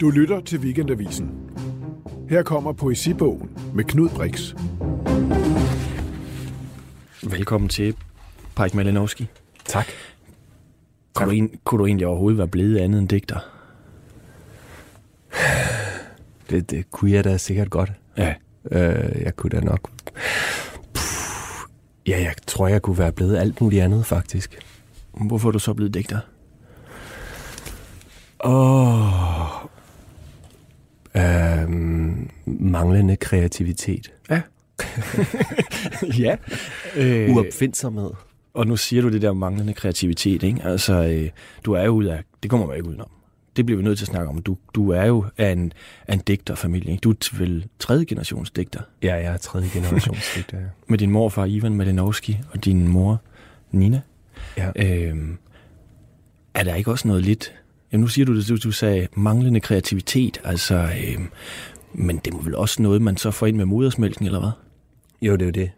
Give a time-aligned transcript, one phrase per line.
[0.00, 1.30] Du lytter til Weekendavisen.
[2.28, 4.54] Her kommer poesibogen med Knud Brix.
[7.22, 7.96] Velkommen til,
[8.56, 9.26] Pajk Malinowski.
[9.64, 9.86] Tak.
[11.14, 13.38] Kunne du, en, kunne du egentlig overhovedet være blevet andet end digter?
[16.50, 17.92] Det, det kunne jeg da sikkert godt.
[18.16, 18.34] Ja.
[18.70, 19.90] Øh, jeg kunne da nok...
[20.94, 21.68] Puh.
[22.06, 24.58] Ja, jeg tror, jeg kunne være blevet alt muligt andet, faktisk.
[25.12, 26.18] Hvorfor er du så blevet digter?
[28.44, 29.73] Åh...
[31.16, 34.12] Øhm, manglende kreativitet.
[34.30, 34.40] Ja.
[36.24, 36.36] ja.
[36.96, 38.10] Øh, Uopfindsomhed.
[38.54, 40.60] og nu siger du det der manglende kreativitet, ikke?
[40.64, 41.30] Altså, øh,
[41.64, 42.22] du er jo ud af...
[42.42, 43.08] Det kommer man ikke udenom.
[43.56, 44.42] Det bliver vi nødt til at snakke om.
[44.42, 45.72] Du, du er jo af en,
[46.08, 47.00] af en digterfamilie, ikke?
[47.00, 48.80] Du er vel tredje generations digter.
[49.02, 50.64] Ja, jeg er tredje generations digter, ja.
[50.88, 53.20] Med din morfar Ivan Malinowski og din mor
[53.70, 54.00] Nina.
[54.56, 54.70] ja.
[54.76, 55.38] Øhm,
[56.54, 57.54] er der ikke også noget lidt...
[57.94, 60.74] Jamen nu siger du det, du, du sagde manglende kreativitet, altså...
[60.74, 61.28] Øhm,
[61.92, 64.50] men det må vel også noget, man så får ind med modersmælken, eller hvad?
[65.22, 65.70] Jo, det er jo det.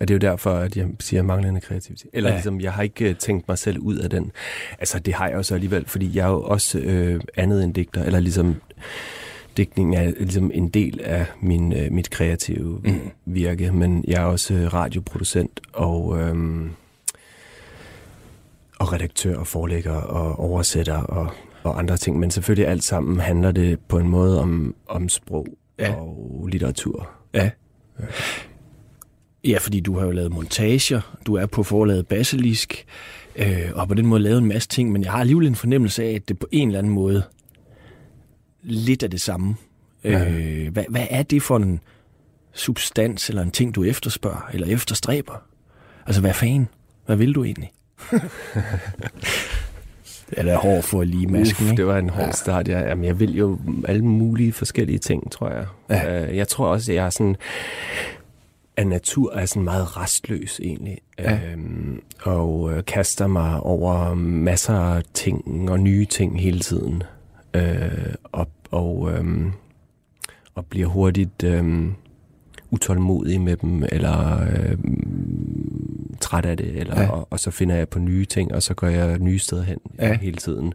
[0.00, 2.10] Og det er jo derfor, at jeg siger manglende kreativitet.
[2.12, 2.36] Eller Ja.
[2.36, 4.32] ligesom, jeg har ikke øh, tænkt mig selv ud af den.
[4.78, 7.74] Altså, det har jeg jo så alligevel, fordi jeg er jo også øh, andet end
[7.74, 8.02] digter.
[8.04, 8.54] Eller ligesom,
[9.56, 12.90] digtning er ligesom en del af min, øh, mit kreative Mm.
[12.90, 13.00] mm.
[13.24, 13.72] virke.
[13.72, 16.18] Men jeg er også øh, radioproducent og...
[16.20, 16.36] Øh,
[18.90, 21.30] og redaktør og forlægger og oversætter og,
[21.62, 22.18] og andre ting.
[22.18, 25.46] Men selvfølgelig alt sammen handler det på en måde om, om sprog
[25.78, 25.88] Ja.
[25.90, 25.94] ja.
[25.94, 27.10] og litteratur.
[27.34, 27.50] Ja.
[29.44, 32.86] Ja, fordi du har jo lavet montager, du er på forlaget Basilisk,
[33.36, 36.04] øh, og på den måde lavet en masse ting, men jeg har alligevel en fornemmelse
[36.04, 37.22] af, at det på en eller anden måde
[38.62, 39.56] lidt af det samme.
[40.04, 40.30] Ja.
[40.30, 41.80] Øh, hvad, hvad er det for en
[42.52, 45.42] substans eller en ting, du efterspørger eller efterstræber?
[46.06, 46.68] Altså, hvad fanden?
[47.06, 47.72] Hvad vil du egentlig?
[50.30, 51.76] Det er hårdt for lige masken, Uf, ikke?
[51.80, 52.32] det var en hård Ja.
[52.32, 52.68] start.
[52.68, 55.66] Jeg, jamen, jeg vil jo alle mulige forskellige ting, tror jeg.
[55.90, 56.26] Ja.
[56.30, 57.36] Øh, jeg tror også, at jeg er sådan
[58.76, 60.98] af natur er sådan meget restløs egentlig.
[61.18, 61.38] Ja.
[61.52, 67.02] Øhm, og øh, kaster mig over masser af ting og nye ting hele tiden.
[67.54, 69.52] Øh, og, og, øhm,
[70.54, 71.94] og bliver hurtigt øhm,
[72.70, 75.89] utålmodig med dem, eller øhm,
[76.30, 77.08] træt af det, eller, Ja.
[77.10, 79.78] og, og så finder jeg på nye ting, og så går jeg nye steder hen
[79.98, 80.12] Ja.
[80.18, 80.74] hele tiden.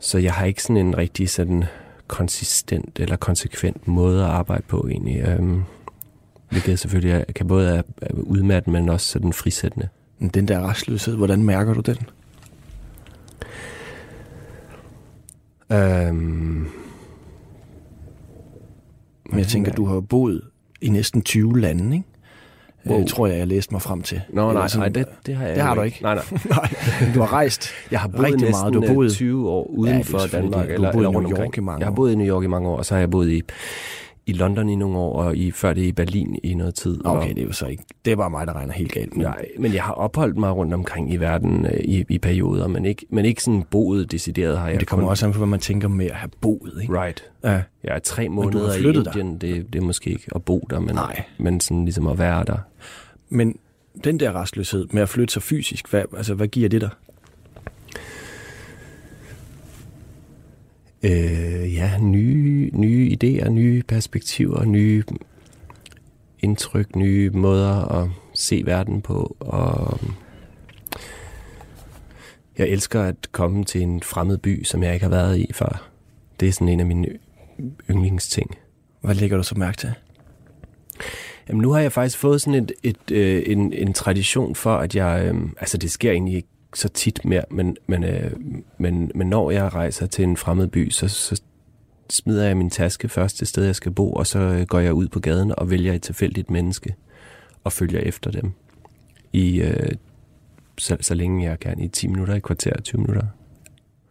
[0.00, 1.64] Så jeg har ikke sådan en rigtig sådan
[2.06, 5.20] konsistent eller konsekvent måde at arbejde på egentlig.
[5.28, 5.62] Øhm,
[6.50, 9.88] hvilket selvfølgelig kan både er, udmattende, men også sådan frisættende.
[10.34, 11.96] Den der restløshed, hvordan mærker du den?
[15.72, 16.68] Øhm,
[19.30, 20.40] Men jeg tænker, du har boet
[20.80, 22.08] i næsten 20 lande, ikke?
[22.86, 23.00] Wow.
[23.00, 24.20] Øh, tror jeg, jeg læste mig frem til.
[24.28, 25.98] Nå, Eller nej, sådan- nej det, det har jeg det har du ikke.
[26.02, 26.24] Nej, nej.
[26.50, 27.68] Nej, du har rejst.
[27.90, 28.74] Jeg har boet Rigtig meget.
[28.74, 30.52] Du har boet- 20 år Ja, uden er for Danmark.
[30.52, 31.56] Du har eller, boet i eller New rundt York omkring.
[31.58, 31.94] i mange Jeg har år.
[31.96, 33.42] boet i New York i mange år, og så har jeg boet i,
[34.30, 37.06] i London i nogle år, og i, før det i Berlin i noget tid.
[37.06, 37.84] Okay, og, det er jo så ikke.
[38.04, 39.16] Det er bare mig, der regner helt galt.
[39.16, 42.66] Men, Nej, men jeg har opholdt mig rundt omkring i verden øh, i, i perioder,
[42.66, 45.32] men ikke, men ikke sådan boet decideret har jeg men det kommer kun, også an
[45.32, 47.02] på, hvad man tænker med at have boet, ikke?
[47.02, 47.30] Right.
[47.44, 47.62] Ja.
[47.84, 48.94] Jeg er tre måneder i dig.
[48.96, 51.22] Indien, det, det er måske ikke at bo der, men, Nej.
[51.38, 52.58] men sådan ligesom at være der.
[53.28, 53.56] Men
[54.04, 56.90] den der restløshed med at flytte sig fysisk, hvad, altså, hvad giver det dig?
[61.02, 65.04] Øh, ja, nye, nye idéer, nye perspektiver, nye
[66.40, 69.36] indtryk, nye måder at se verden på.
[69.40, 70.00] Og
[72.58, 75.90] jeg elsker at komme til en fremmed by, som jeg ikke har været i før.
[76.40, 77.08] Det er sådan en af mine
[77.90, 78.58] yndlingsting.
[79.00, 79.92] Hvad lægger du så mærke til?
[81.48, 84.94] Jamen nu har jeg faktisk fået sådan et, et, øh, en, en tradition for, at
[84.94, 85.24] jeg...
[85.24, 88.32] Øh, altså det sker egentlig ikke så tit mere, men, men, øh,
[88.78, 91.42] men, men når jeg rejser til en fremmed by, så, så
[92.10, 94.92] smider jeg min taske først til sted, jeg skal bo, og så øh, går jeg
[94.92, 96.94] ud på gaden og vælger et tilfældigt menneske
[97.64, 98.52] og følger efter dem
[99.32, 99.90] i øh,
[100.78, 103.26] så, så længe jeg kan, i 10 minutter, i kvarter, 20 minutter.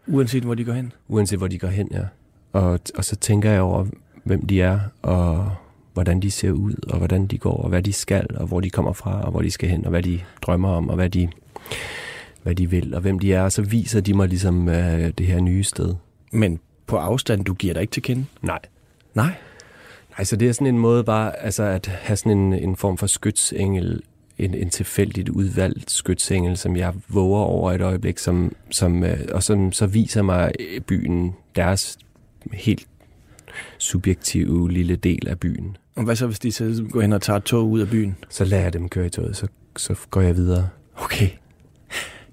[0.07, 0.93] Uanset hvor de går hen?
[1.07, 2.03] Uanset hvor de går hen, ja.
[2.53, 3.85] Og, og så tænker jeg over,
[4.23, 5.51] hvem de er, og
[5.93, 8.69] hvordan de ser ud, og hvordan de går, og hvad de skal, og hvor de
[8.69, 11.29] kommer fra, og hvor de skal hen, og hvad de drømmer om, og hvad de,
[12.43, 13.41] hvad de vil, og hvem de er.
[13.41, 15.95] Og så viser de mig ligesom øh, det her nye sted.
[16.31, 18.25] Men på afstand, du giver dig ikke til kende?
[18.41, 18.59] Nej.
[19.13, 19.33] Nej.
[20.17, 22.97] Nej, så det er sådan en måde bare, altså at have sådan en, en form
[22.97, 24.01] for skytsengel,
[24.37, 29.43] en, en tilfældigt udvalgt skytsengel, som jeg våger over et øjeblik, som, som, øh, og
[29.43, 31.97] som så viser mig øh, byen, deres
[32.53, 32.87] helt
[33.77, 35.77] subjektive lille del af byen.
[35.95, 38.15] Og hvad så, hvis de så går hen og tager tog ud af byen?
[38.29, 39.47] Så lader jeg dem køre i toget, så,
[39.77, 40.69] så går jeg videre.
[40.95, 41.29] Okay.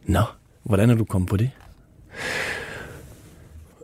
[0.07, 0.21] Nå,
[0.63, 1.51] hvordan er du kommet på det?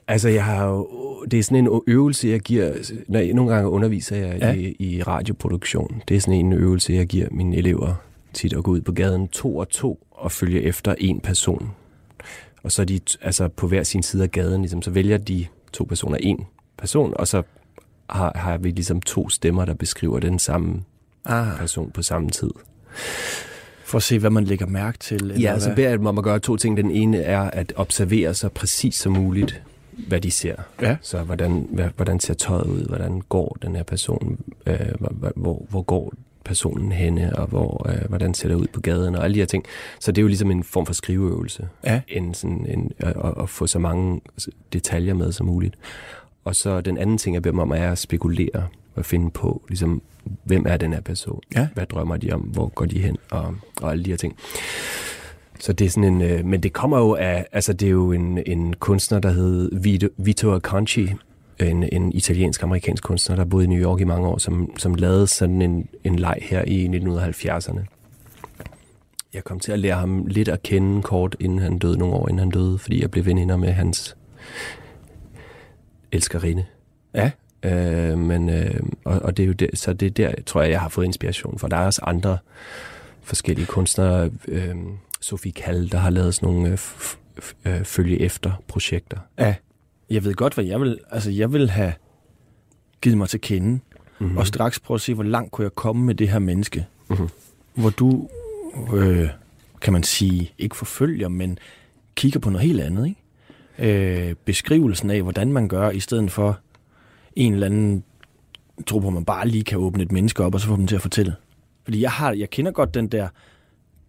[0.09, 0.89] Altså, jeg har jo,
[1.31, 2.73] det er sådan en øvelse, jeg giver,
[3.09, 4.53] når jeg, nogle gange underviser jeg Ja.
[4.53, 6.03] i, i radioproduktion.
[6.09, 7.95] Det er sådan en øvelse, jeg giver mine elever
[8.33, 11.71] tit at gå ud på gaden to og to og følge efter en person.
[12.63, 15.47] Og så er de altså på hver sin side af gaden, ligesom, så vælger de
[15.73, 16.47] to personer en
[16.79, 17.43] person, og så
[18.11, 20.83] har, har vi ligesom to stemmer, der beskriver den samme
[21.25, 22.51] Ah, person på samme tid.
[23.93, 25.17] For at se, hvad man lægger mærke til.
[25.23, 25.77] eller Ja, så hvad?
[25.77, 26.77] beder jeg dem om at gøre to ting.
[26.77, 29.63] Den ene er at observere så præcis som muligt,
[30.09, 30.55] hvad de ser.
[30.83, 30.97] Ja.
[31.03, 32.85] Så hvordan, hvordan ser tøjet ud?
[32.89, 34.39] Hvordan går den her person?
[34.67, 34.77] Øh,
[35.35, 36.13] hvor, hvor, går
[36.45, 37.37] personen henne?
[37.37, 39.15] Og hvor, øh, hvordan ser det ud på gaden?
[39.17, 39.65] Og alle de her ting.
[40.01, 41.69] Så det er jo ligesom en form for skriveøvelse.
[41.85, 42.01] Ja.
[42.09, 44.21] En, sådan en, at, at- få så mange
[44.73, 45.75] detaljer med som muligt.
[46.45, 49.63] Og så den anden ting, jeg beder dem om, er at spekulere og finde på,
[49.69, 50.03] ligesom,
[50.45, 51.41] hvem er den her person?
[51.55, 51.69] Ja.
[51.75, 52.41] Hvad drømmer de om?
[52.41, 53.17] Hvor går de hen?
[53.31, 54.37] Og, og alle de her ting.
[55.61, 58.13] Så det er sådan en, øh, men det kommer jo af, altså det er jo
[58.13, 61.09] en, en kunstner, der hed Vito, Vito Acconci,
[61.61, 65.27] en, en italiensk-amerikansk kunstner, der boede i New York i mange år, som, som lavede
[65.27, 67.81] sådan en, en leg her i 1970'erne.
[69.35, 72.29] Jeg kom til at lære ham lidt at kende kort, inden han døde, nogle år
[72.29, 74.17] inden han døde, fordi jeg blev veninder med hans
[76.13, 76.65] elskerinde.
[77.15, 77.31] Ja.
[77.63, 80.71] Øh, men, øh, og, og det er jo det, så det er der, tror jeg,
[80.71, 81.69] jeg har fået inspiration for.
[81.69, 82.39] Der er også andre
[83.23, 84.75] forskellige kunstnere, øh,
[85.21, 86.79] Sofie Kall, der har lavet sådan nogle øh,
[87.65, 89.19] øh, følge efter projekter.
[89.39, 89.55] Ja.
[90.11, 90.99] Jeg ved godt, hvad jeg vil...
[91.11, 91.93] Altså, jeg vil have
[93.03, 93.81] givet mig til kende, Mhm.
[94.29, 94.39] mm-hmm.
[94.39, 96.87] og straks prøve at se, hvor langt kunne jeg komme med det her menneske.
[97.11, 97.29] Mhm.
[97.75, 98.29] Hvor du,
[98.95, 99.29] øh,
[99.81, 101.59] kan man sige, ikke forfølger, men
[102.15, 103.07] kigger på noget helt andet,
[103.79, 104.29] ikke?
[104.29, 106.59] Øh, beskrivelsen af, hvordan man gør, i stedet for
[107.37, 108.05] en eller anden
[108.87, 110.87] tro på, at man bare lige kan åbne et menneske op, og så få dem
[110.87, 111.35] til at fortælle.
[111.85, 113.29] Fordi jeg, har, jeg kender godt den der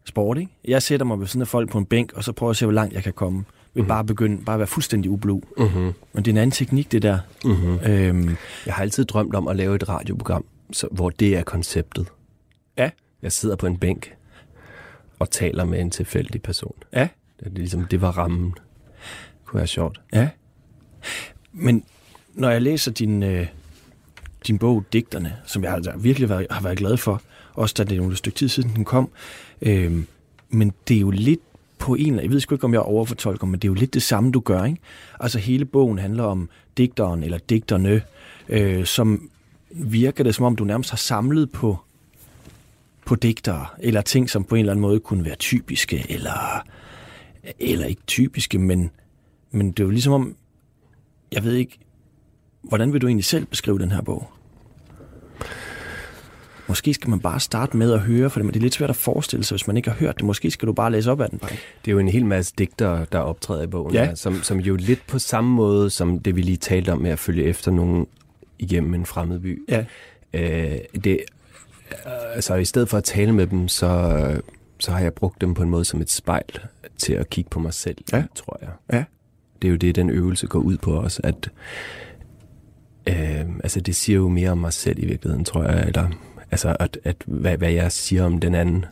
[0.06, 0.52] sport, ikke?
[0.66, 2.58] Jeg sætter mig ved sådan af folk på en bænk, og så prøver jeg at
[2.58, 3.44] se, hvor langt jeg kan komme.
[3.74, 3.88] Ved Mhm.
[3.88, 5.42] bare begynde, bare være fuldstændig ublu.
[5.58, 5.82] Mm-hmm.
[6.14, 7.20] Men det er en anden teknik, det der.
[7.46, 7.80] Mm-hmm.
[7.86, 8.36] Øhm,
[8.66, 12.08] Jeg har altid drømt om at lave et radioprogram, så, hvor det er konceptet.
[12.78, 12.90] Ja.
[13.22, 14.16] Jeg sidder på en bænk
[15.20, 16.76] og taler med en tilfældig person.
[16.94, 17.08] ja,
[17.40, 18.52] Det, er ligesom, det var rammen.
[18.52, 18.62] Det
[19.46, 20.02] kunne være sjovt.
[20.14, 20.30] ja.
[21.52, 21.84] Men
[22.34, 23.48] når jeg læser din, øh,
[24.48, 27.22] din bog, Digterne, som jeg altså virkelig været, har været glad for,
[27.54, 29.10] også da det er nogle stykke tid siden, den kom,
[29.62, 30.04] øh,
[30.50, 31.40] men det er jo lidt
[31.80, 34.04] på en, jeg ved sgu ikke, om jeg overfortolker, men det er jo lidt det
[34.04, 34.80] samme, du gør, ikke?
[35.20, 38.02] Altså hele bogen handler om digteren eller digterne,
[38.50, 39.30] øh, som
[39.70, 41.78] virker det som om, du nærmest har samlet på,
[43.06, 46.64] på digtere, eller ting, som på en eller anden måde kunne være typiske, eller,
[47.60, 48.92] eller ikke typiske, men,
[49.52, 50.36] men det er jo ligesom om,
[51.32, 51.80] jeg ved ikke,
[52.64, 54.28] hvordan vil du egentlig selv beskrive den her bog?
[56.68, 59.44] Måske skal man bare starte med at høre, for det er lidt svært at forestille
[59.46, 60.26] sig, hvis man ikke har hørt det.
[60.26, 61.40] Måske skal du bare læse op af den.
[61.40, 61.52] Bare.
[61.86, 64.06] Det er jo en hel masse digtere, der optræder i bogen, Ja.
[64.06, 67.12] her, som, som jo lidt på samme måde, som det vi lige talte om med
[67.12, 68.08] at følge efter nogen
[68.60, 69.64] igennem en fremmed by.
[69.70, 69.86] Ja.
[70.34, 71.20] Øh, det,
[72.34, 74.42] altså i stedet for at tale med dem, så,
[74.80, 76.60] så har jeg brugt dem på en måde som et spejl
[76.98, 78.24] til at kigge på mig selv, Ja.
[78.36, 78.70] tror jeg.
[78.94, 79.04] Ja.
[79.62, 81.50] Det er jo det, den øvelse går ud på os, at
[83.10, 86.10] øh, altså det siger jo mere om mig selv i virkeligheden, tror jeg, eller
[86.52, 88.86] altså at, at hvad, hvad jeg siger om den anden.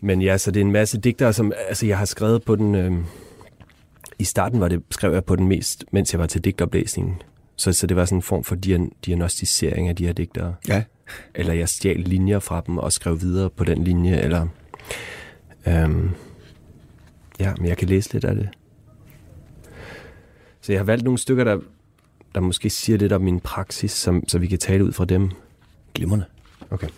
[0.00, 2.74] Men ja, så det er en masse digtere, som altså jeg har skrevet på den,
[2.74, 2.92] øh,
[4.18, 7.22] i starten var det, skrev jeg på den mest, mens jeg var til digtoplæsningen.
[7.56, 10.54] Så, så det var sådan en form for dian, diagnostisering af de her digtere.
[10.68, 10.82] Ja.
[11.34, 14.46] Eller jeg stjal linjer fra dem og skrev videre på den linje, eller...
[15.66, 16.10] Øhm,
[17.40, 18.48] ja, men jeg kan læse lidt af det.
[20.60, 21.58] Så jeg har valgt nogle stykker, der,
[22.34, 25.30] der måske siger lidt om min praksis, som, så vi kan tale ud fra dem.
[25.94, 26.24] Glimrende.
[26.70, 26.88] Okay.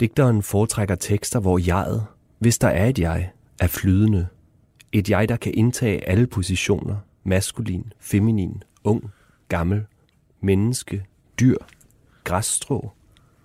[0.00, 2.06] Digteren foretrækker tekster, hvor jeget,
[2.38, 4.26] hvis der er et jeg, er flydende.
[4.92, 6.96] Et jeg, der kan indtage alle positioner.
[7.24, 9.10] Maskulin, feminin, ung,
[9.48, 9.84] gammel,
[10.40, 11.04] menneske,
[11.40, 11.56] dyr,
[12.24, 12.90] græsstrå,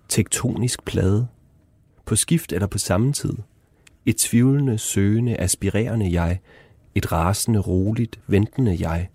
[0.09, 1.27] tektonisk plade.
[2.05, 3.33] På skift eller på samme tid.
[4.05, 6.39] Et tvivlende, søgende, aspirerende jeg.
[6.95, 9.07] Et rasende, roligt, ventende jeg.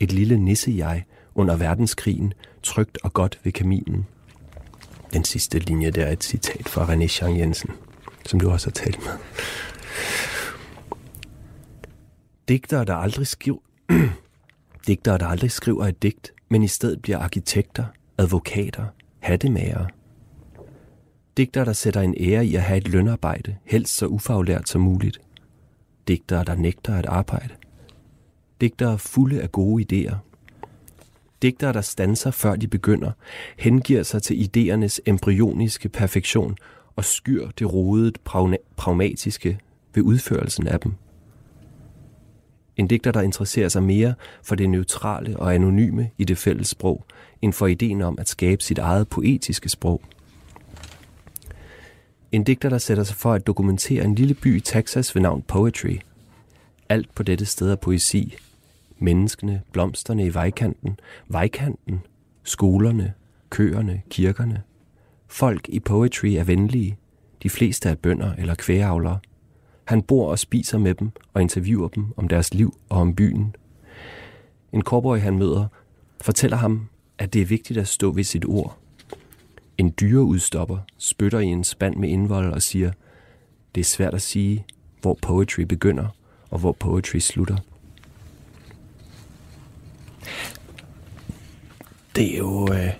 [0.00, 4.06] Et lille nisse-jeg under verdenskrigen, trygt og godt ved kaminen.
[5.12, 7.70] Den sidste linje der er et citat fra René Jean Jensen,
[8.26, 9.12] som du også har talt med.
[12.48, 13.58] Digtere, der aldrig skriver,
[14.86, 17.84] digtere, der aldrig skriver et digt, men i stedet bliver arkitekter,
[18.18, 18.84] advokater,
[19.20, 19.86] hattemager.
[21.36, 25.20] Digtere, der sætter en ære i at have et lønarbejde, helst så ufaglært som muligt.
[26.08, 27.54] Digtere, der nægter at arbejde.
[28.60, 30.14] Digtere fulde af gode idéer.
[31.42, 33.10] Digtere, der stanser før de begynder,
[33.58, 36.56] hengiver sig til idéernes embryoniske perfektion
[36.96, 38.18] og skyr det rodet
[38.76, 39.58] pragmatiske
[39.94, 40.92] ved udførelsen af dem.
[42.76, 47.04] En digter, der interesserer sig mere for det neutrale og anonyme i det fælles sprog,
[47.42, 50.02] end for ideen om at skabe sit eget poetiske sprog.
[52.32, 55.42] En digter, der sætter sig for at dokumentere en lille by i Texas ved navn
[55.42, 55.96] Poetry.
[56.88, 58.36] Alt på dette sted er poesi.
[58.98, 62.00] Menneskene, blomsterne i vejkanten, vejkanten,
[62.42, 63.12] skolerne,
[63.50, 64.62] køerne, kirkerne.
[65.26, 66.98] Folk i Poetry er venlige.
[67.42, 69.18] De fleste er bønder eller kvægeavlere.
[69.84, 73.56] Han bor og spiser med dem og interviewer dem om deres liv og om byen.
[74.72, 75.66] En cowboy, han møder,
[76.20, 76.88] fortæller ham,
[77.18, 78.78] at det er vigtigt at stå ved sit ord.
[79.78, 82.92] En dyreudstopper spytter i en spand med indvold og siger,
[83.74, 84.66] det er svært at sige,
[85.00, 86.08] hvor poetry begynder
[86.50, 87.56] og hvor poetry slutter.
[92.18, 92.72] Det er jo...
[92.72, 92.90] Øh...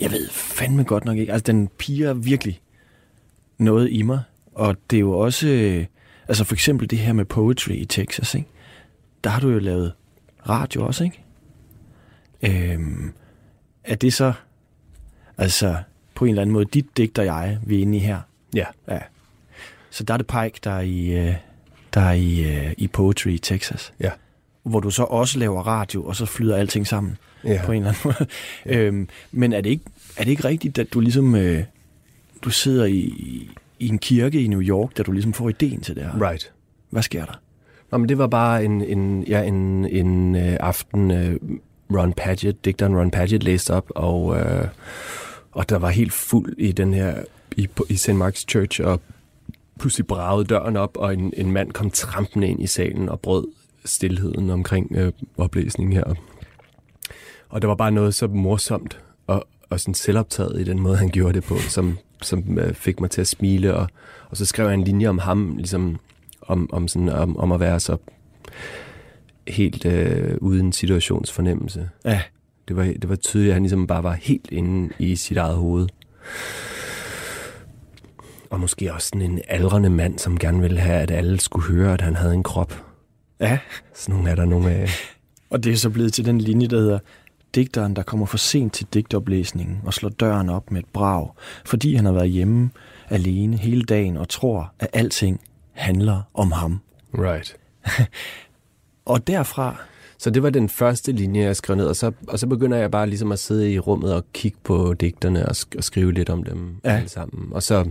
[0.00, 1.32] Jeg ved fandme godt nok ikke.
[1.32, 2.60] Altså, den piger virkelig
[3.58, 4.22] noget i mig.
[4.54, 5.48] Og det er jo også...
[5.48, 5.86] Øh...
[6.28, 8.48] Altså, for eksempel det her med poetry i Texas, ikke?
[9.24, 9.92] Der har du jo lavet
[10.48, 11.22] radio også, ikke?
[12.42, 13.12] Øhm,
[13.84, 14.32] er det så...
[15.38, 15.76] Altså,
[16.14, 18.20] på en eller anden måde, dit digt og jeg, vi er inde i her.
[18.54, 18.66] Ja.
[18.88, 19.00] Ja.
[19.90, 21.34] Så der er det Pike, der er i, øh,
[21.94, 23.92] der er i, øh, i Poetry i Texas.
[24.00, 24.10] Ja.
[24.64, 27.60] Hvor du så også laver radio, og så flyder alting sammen Ja.
[27.64, 28.14] på en eller anden
[28.66, 28.76] måde.
[28.78, 29.84] øhm, men er det, ikke,
[30.16, 31.62] er det ikke rigtigt, at du ligesom øh,
[32.42, 33.00] du sidder i,
[33.78, 36.28] i en kirke i New York, da du ligesom får ideen til det her?
[36.30, 36.52] Right.
[36.90, 37.40] Hvad sker der?
[37.90, 41.36] Nå, men det var bare en, en, ja, en, en øh, aften, øh,
[41.92, 44.68] Ron Padgett, digteren Ron Padgett læste op, og, øh,
[45.52, 47.14] og der var helt fuld i den her,
[47.56, 48.08] i, i St.
[48.10, 49.00] Mark's Church, og
[49.78, 53.46] pludselig bragede døren op, og en, en mand kom trampende ind i salen og brød
[53.84, 56.14] stillheden omkring øh, oplæsningen her.
[57.48, 61.08] Og der var bare noget så morsomt og, og sådan selvoptaget i den måde, han
[61.08, 63.74] gjorde det på, som, som øh, fik mig til at smile.
[63.74, 63.88] Og,
[64.30, 65.98] og så skrev jeg en linje om ham, ligesom
[66.42, 67.96] om, om, sådan, om, om at være så
[69.48, 71.90] helt øh, uden situationsfornemmelse.
[72.04, 72.22] Ja,
[72.68, 75.56] Det var, det var tydeligt, at han ligesom bare var helt inde i sit eget
[75.56, 75.88] hoved.
[78.50, 81.92] Og måske også sådan en aldrende mand, som gerne ville have, at alle skulle høre,
[81.92, 82.83] at han havde en krop.
[83.40, 83.58] Ja.
[83.94, 84.88] Sådan nogle er der nogle af.
[85.50, 86.98] Og det er så blevet til den linje, der hedder
[87.54, 91.28] digteren, der kommer for sent til digtoplæsningen og slår døren op med et brag,
[91.64, 92.70] fordi han har været hjemme
[93.10, 95.40] alene hele dagen og tror, at alting
[95.72, 96.80] handler om ham.
[97.18, 97.56] Right.
[99.06, 99.76] Og derfra,
[100.18, 102.90] Så det var den første linje, jeg skrev ned, og så, og så begynder jeg
[102.90, 106.30] bare ligesom at sidde i rummet og kigge på digterne og, sk- og skrive lidt
[106.30, 106.96] om dem Ja.
[106.96, 107.52] alle sammen.
[107.52, 107.90] Og så,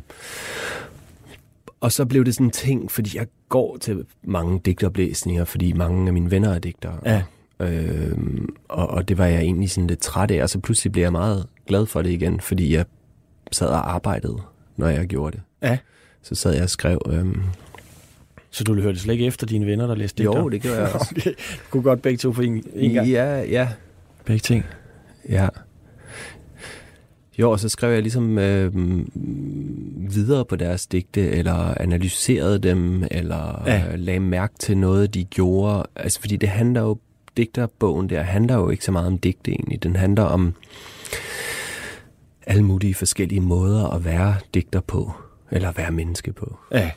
[1.84, 6.08] og så blev det sådan en ting, fordi jeg går til mange digtoplæsninger, fordi mange
[6.08, 7.00] af mine venner er digtere.
[7.06, 7.24] Ja.
[7.60, 11.04] Øhm, og, og det var jeg egentlig sådan lidt træt af, og så pludselig blev
[11.04, 12.86] jeg meget glad for det igen, fordi jeg
[13.52, 14.38] sad og arbejdede,
[14.78, 15.42] når jeg gjorde det.
[15.70, 15.78] ja,
[16.22, 17.02] Så sad jeg og skrev...
[17.10, 17.42] Øhm,
[18.52, 20.40] så du hørte slet ikke efter dine venner, der læste digter?
[20.40, 21.14] jo, det gjorde jeg også.
[21.18, 21.32] Okay.
[21.32, 23.08] Du kunne godt begge to for en, en gang.
[23.10, 23.70] Ja, ja,
[24.26, 24.66] Begge ting.
[25.30, 25.48] Ja.
[27.40, 28.72] Jo, og så skrev jeg ligesom øh,
[30.16, 33.74] videre på deres digte, eller analyserede dem, eller Ja.
[33.76, 33.96] ja.
[33.96, 35.84] lagde mærke til noget, de gjorde.
[35.96, 36.98] Altså, fordi det handler jo,
[37.38, 39.84] digterbogen der handler jo ikke så meget om digte egentlig.
[39.84, 40.54] Den handler om
[42.48, 45.12] alle mulige forskellige måder at være digter på,
[45.52, 46.58] eller være menneske på.
[46.72, 46.92] Ja.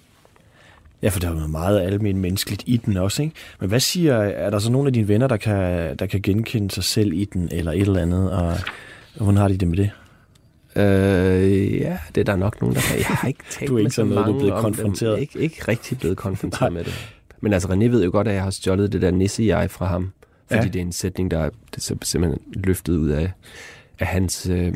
[1.02, 3.35] Ja, for der er jo meget almindeligt menneskeligt i den også, ikke?
[3.61, 6.70] Men hvad siger, er der så nogle af dine venner, der kan, der kan genkende
[6.70, 8.54] sig selv i den, eller et eller andet, og
[9.16, 9.90] hvordan har de det med det?
[10.76, 12.99] Øh, ja, det er der nok nogen, der kan.
[12.99, 15.12] Jeg har ikke talt Du er ikke med så noget, du er blevet om konfronteret.
[15.14, 15.21] Dem.
[15.23, 17.12] Ikke, ikke rigtig blevet konfronteret med det.
[17.40, 20.12] Men altså, René ved jo godt, at jeg har stjålet det der nisse-jeg fra ham.
[20.50, 20.68] Fordi Ja.
[20.68, 21.50] det er en sætning, der er
[22.02, 23.33] simpelthen løftet ud af,
[23.99, 24.75] af hans øh,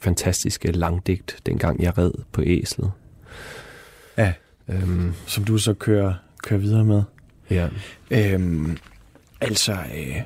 [0.00, 2.90] fantastiske langdigt, dengang jeg red på æslet.
[4.18, 4.32] Ja.
[4.68, 7.02] Øhm, Som du så kører, kører videre med.
[7.50, 7.68] ja.
[8.10, 8.76] Øhm,
[9.40, 10.16] altså, øh,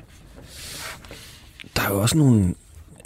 [1.75, 2.55] der er jo også nogle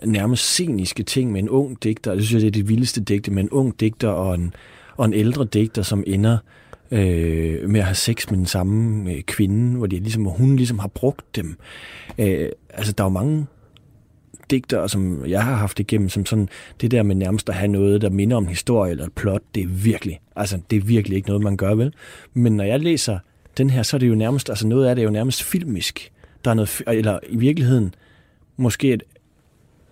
[0.06, 2.16] nærmest sceniske ting med en ung digter.
[2.16, 4.54] Det synes jeg, det er det vildeste digte med en ung digter og en,
[4.98, 6.38] og en ældre digter, som ender
[6.92, 10.56] øh, med at have sex med den samme øh, kvinde, hvor, de ligesom, hvor hun
[10.56, 11.58] ligesom har brugt dem.
[12.18, 13.46] Øh, altså, der er jo mange
[14.50, 16.50] digter, som jeg har haft igennem, som sådan,
[16.82, 19.64] det der med nærmest at have noget, der minder om historie eller et plot, det
[19.64, 21.94] er virkelig, altså det er virkelig ikke noget, man gør, vel?
[22.34, 23.20] Men når jeg læser
[23.58, 26.12] den her, så er det jo nærmest, altså noget af det er jo nærmest filmisk.
[26.46, 27.96] Der er noget, eller i virkeligheden,
[28.58, 29.04] måske et,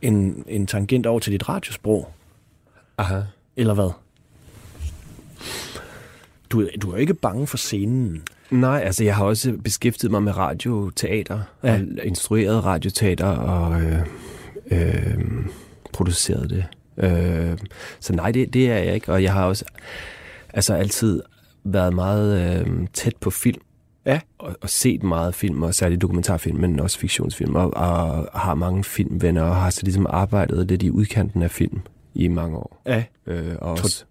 [0.04, 2.10] en, en tangent over til dit radiosprog,
[2.98, 3.20] Aha.
[3.58, 3.92] eller hvad?
[6.50, 8.24] Du, er- du er jo ikke bange for scenen.
[8.52, 11.74] Nej, altså jeg har også beskæftiget mig med radioteater, ja.
[11.74, 14.00] og instrueret radioteater og øh,
[14.72, 15.18] øh,
[15.94, 16.66] produceret det.
[16.98, 17.58] Øh,
[18.00, 19.66] så nej, det, det er jeg ikke, og jeg har også
[20.54, 21.22] altså altid
[21.64, 23.62] været meget øh, tæt på film.
[24.06, 24.20] Ja.
[24.38, 28.84] Og, og set meget film, og særligt dokumentarfilm, men også fiktionsfilm, og, og har mange
[28.84, 31.82] filmvenner, og har så ligesom arbejdet lidt i udkanten af film
[32.14, 32.82] i mange år.
[32.86, 33.04] Ja.
[33.28, 34.06] Øh, og også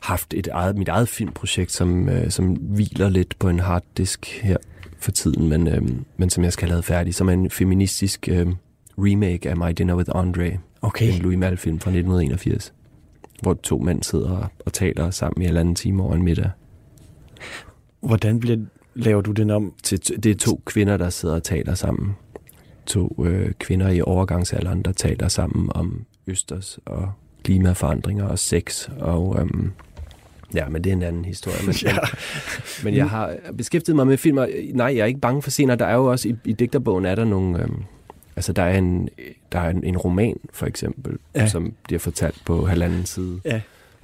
[0.00, 4.56] haft et eget, mit eget filmprojekt, som, øh, som hviler lidt på en harddisk her
[4.98, 5.82] for tiden, men, øh,
[6.16, 8.46] men som jeg skal have lavet færdig, som er en feministisk øh,
[8.98, 11.12] remake af My Dinner with Andre, Okay.
[11.14, 12.72] en Louis Malle-film fra 1981,
[13.42, 16.50] hvor to mænd sidder og, og taler sammen i en anden time over en middag.
[18.00, 18.56] Hvordan bliver,
[18.94, 19.72] laver du den om?
[19.82, 22.16] Til, det er to kvinder, der sidder og taler sammen.
[22.86, 27.12] To øh, kvinder i overgangsalderen, der taler sammen om østers og
[27.44, 28.88] klimaforandringer og sex.
[28.98, 29.72] Og, øhm,
[30.54, 31.56] ja, men det er en anden historie.
[31.66, 31.96] Men, Ja.
[32.84, 35.74] men, jeg har beskæftiget mig med film, og nej, jeg er ikke bange for scener.
[35.74, 37.62] Der er jo også, i, i digterbogen er der nogle...
[37.62, 37.82] Øhm,
[38.36, 39.08] altså, der er en,
[39.52, 41.48] der er en, en roman, for eksempel, ja.
[41.48, 43.60] som bliver fortalt på halvanden side Ja.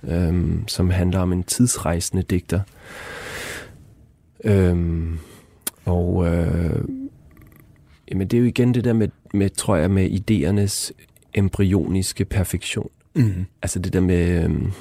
[0.09, 2.61] øhm, som handler om en tidsrejsende digter.
[4.47, 5.19] Øhm,
[5.85, 6.85] og øh,
[8.11, 10.91] jamen det er jo igen det der med, med, tror jeg, med idéernes
[11.35, 12.91] embryoniske perfektion.
[13.15, 13.47] Mm.
[13.63, 14.45] Altså det der med...
[14.45, 14.73] Øhm,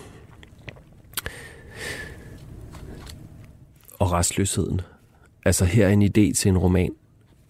[4.00, 4.81] og restløsheden.
[5.45, 6.91] Altså her er en idé til en roman,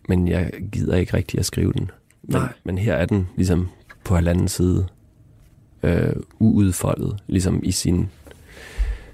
[0.10, 1.92] men jeg gider ikke rigtig at skrive den.
[2.24, 2.54] Men, Nej.
[2.64, 3.70] men her er den ligesom
[4.04, 4.88] på halvanden side
[5.84, 8.10] øh, uudfoldet, ligesom i sin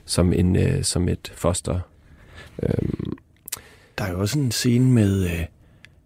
[0.06, 1.80] som en øh, som et foster.
[2.64, 3.14] Øhm,
[3.98, 5.46] Der er jo også en scene med øh,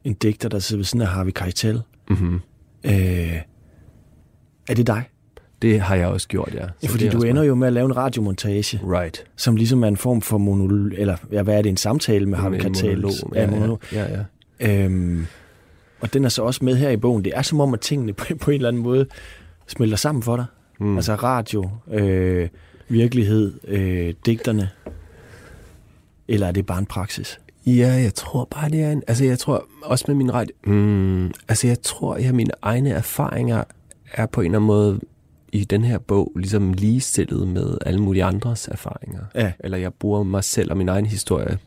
[0.03, 1.81] en digter, der sidder ved siden af Harvey Keitel.
[2.09, 2.35] mm-hmm.
[2.83, 3.35] Øh,
[4.69, 5.03] er det dig?
[5.61, 6.65] Det har jeg også gjort, ja.
[6.83, 8.99] Ja, fordi du ender jo med at lave en radiomontage, mig.
[9.01, 9.23] Right.
[9.35, 12.37] som ligesom er en form for monolog, eller ja, hvad er det, en samtale med
[12.37, 13.01] Harvey Keitel?
[13.01, 13.11] monolog.
[13.35, 13.79] Ja, monolog.
[13.93, 14.23] Ja, ja.
[14.59, 14.83] ja.
[14.85, 15.25] Øhm,
[15.99, 17.23] og den er så også med her i bogen.
[17.25, 19.05] Det er som om, at tingene på, på en eller anden måde
[19.67, 20.45] smelter sammen for dig.
[20.79, 20.95] Mm.
[20.95, 22.49] Altså radio, øh,
[22.87, 24.69] virkelighed, øh, digterne.
[26.27, 27.39] Eller er det bare en praksis?
[27.65, 29.03] Ja, jeg tror bare, det er en...
[29.07, 30.51] Altså, jeg tror også med min ret...
[30.65, 33.63] Mm, altså, jeg tror, at mine egne erfaringer
[34.13, 34.99] er på en eller anden måde
[35.51, 39.19] i den her bog ligesom ligestillet med alle mulige andres erfaringer.
[39.35, 39.51] Ja.
[39.59, 41.57] Eller jeg bruger mig selv og min egen historie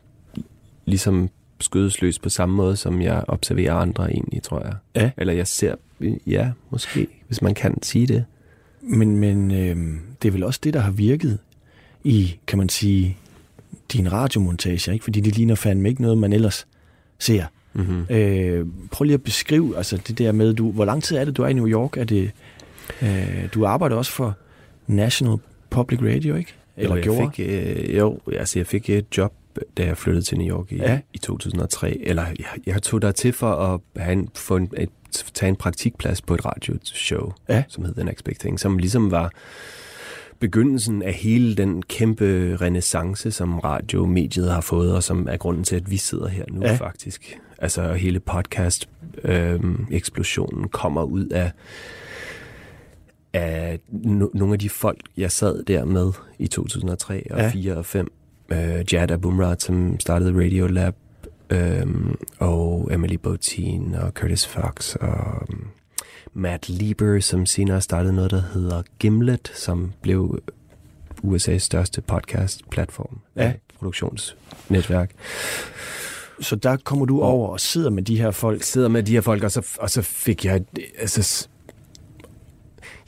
[0.85, 1.29] ligesom
[1.61, 4.75] skødesløs på samme måde, som jeg observerer andre egentlig, tror jeg.
[4.97, 5.11] Ja.
[5.17, 5.75] Eller jeg ser...
[6.27, 8.25] Ja, måske, hvis man kan sige det.
[8.81, 9.77] Men, men øh,
[10.23, 11.39] det er vel også det, der har virket
[12.05, 13.17] i, kan man sige,
[13.93, 15.03] din radiomontage, ikke?
[15.05, 16.67] Fordi det ligner fandme ikke noget, man ellers
[17.19, 17.45] ser.
[17.73, 18.07] Mm-hmm.
[18.11, 21.37] Øh, prøv lige at beskrive altså det der med, du, hvor lang tid er det,
[21.37, 21.97] du er i New York?
[21.97, 22.31] Er det,
[23.03, 24.37] øh, du arbejder også for
[24.87, 25.37] National
[25.71, 26.55] Public Radio, ikke?
[26.77, 27.31] Eller jo, jeg gjorde?
[27.37, 29.33] Fik, øh, jo, altså jeg fik et job,
[29.77, 31.01] da jeg flyttede til New York i, ja.
[31.15, 32.01] i 2003.
[32.05, 34.91] Eller jeg, jeg tog der til for at have en, få en, et,
[35.35, 37.63] tage en praktikplads på et radioshow, Ja.
[37.69, 39.33] som hed The Next Big Thing, som ligesom var
[40.41, 45.77] begyndelsen af hele den kæmpe renaissance, som radiomediet har fået, og som er grunden til,
[45.77, 46.75] at vi sidder her nu Ja.
[46.75, 47.39] faktisk.
[47.59, 51.51] Altså hele podcast-eksplosionen kommer ud af
[53.33, 57.45] af no- nogle af de folk, jeg sad der med i 2003 og Ja.
[57.45, 57.51] ja.
[57.51, 58.13] 4 og 5.
[58.53, 58.59] Uh,
[58.93, 60.95] Jad Abumrad, som startede Radiolab,
[61.83, 65.65] um, og Emily Botin og Curtis Fox og um,
[66.39, 70.43] Matt Lieber, som senere startede noget, der hedder Gimlet, som blev
[71.25, 73.21] USA's største podcast-platform.
[73.37, 73.53] Ja.
[73.79, 75.11] Produktionsnetværk.
[76.41, 78.63] Så der kommer du over og sidder med de her folk.
[78.63, 80.65] sidder med de her folk, og så, og så fik jeg...
[80.99, 81.49] Altså,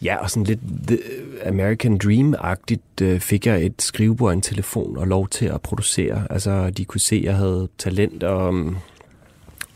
[0.03, 0.99] ja, og sådan lidt The
[1.47, 6.27] American Dream-agtigt øh, fik jeg et skrivebord, en telefon og lov til at producere.
[6.31, 8.77] Altså, de kunne se, at jeg havde talent, og um,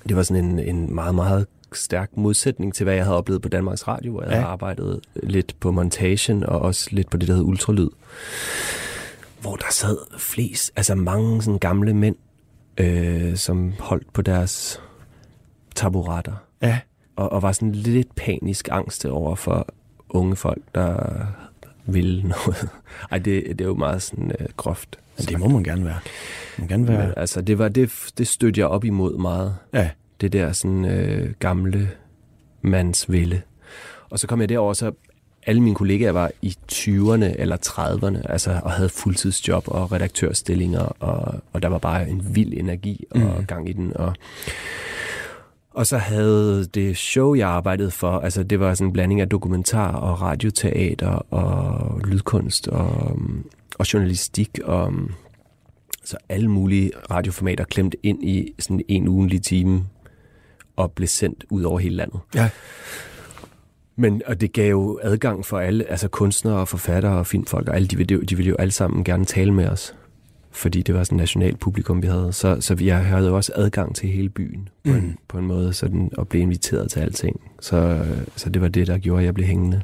[0.08, 3.48] det var sådan en, en meget, meget stærk modsætning til, hvad jeg havde oplevet på
[3.48, 4.34] Danmarks Radio, hvor jeg Ja.
[4.34, 7.88] havde arbejdet lidt på montagen, og også lidt på det, der hed ultralyd.
[9.40, 12.16] Hvor der sad flest, altså mange sådan gamle mænd,
[12.78, 14.80] øh, som holdt på deres
[15.74, 16.32] taburetter,
[16.62, 16.78] Ja,
[17.16, 19.66] og, og var sådan lidt panisk angste over for
[20.08, 20.96] unge folk, der
[21.86, 22.68] ville noget.
[23.10, 24.98] Ej, det, det er jo meget sådan øh, groft.
[25.18, 25.98] men det må man gerne være.
[26.58, 27.06] Man gerne være.
[27.06, 29.56] Men, altså, det, var, det, det stødte jeg op imod meget.
[29.72, 29.90] Ja,
[30.24, 31.90] Det der sådan øh, gamle
[32.62, 33.42] mands ville.
[34.10, 34.92] Og så kom jeg derover, så
[35.46, 41.34] alle mine kollegaer var i 20'erne eller 30'erne, altså, og havde fuldtidsjob og redaktørstillinger, og,
[41.52, 43.46] og der var bare en vild energi og mm.
[43.46, 43.96] gang i den.
[43.96, 44.14] Og,
[45.70, 49.28] og så havde det show, jeg arbejdede for, altså det var sådan en blanding af
[49.28, 53.18] dokumentar og radioteater og lydkunst og,
[53.78, 54.92] og journalistik og
[56.04, 59.84] så alle mulige radioformater klemt ind i sådan en ugenlig time
[60.76, 62.20] og blev sendt ud over hele landet.
[62.34, 62.50] ja.
[63.96, 67.74] Men og det gav jo adgang for alle, altså kunstnere og forfattere og filmfolk og
[67.74, 69.94] alle, de ville, jo- de ville jo alle sammen gerne tale med os.
[70.50, 72.32] fordi det var sådan et nationalt publikum, vi havde.
[72.32, 74.96] Så, så jeg havde jo også adgang til hele byen på, mm.
[74.96, 77.40] en, på en måde, sådan, og blev inviteret til alting.
[77.60, 78.04] Så,
[78.36, 79.82] så det var det, der gjorde, at jeg blev hængende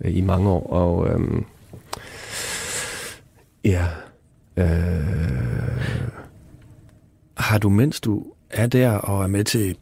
[0.00, 0.66] øh, i mange år.
[0.66, 1.44] Og øhm,
[3.64, 3.86] ja...
[4.56, 4.66] Øh,
[7.36, 9.76] Har du, mens du er der og er med til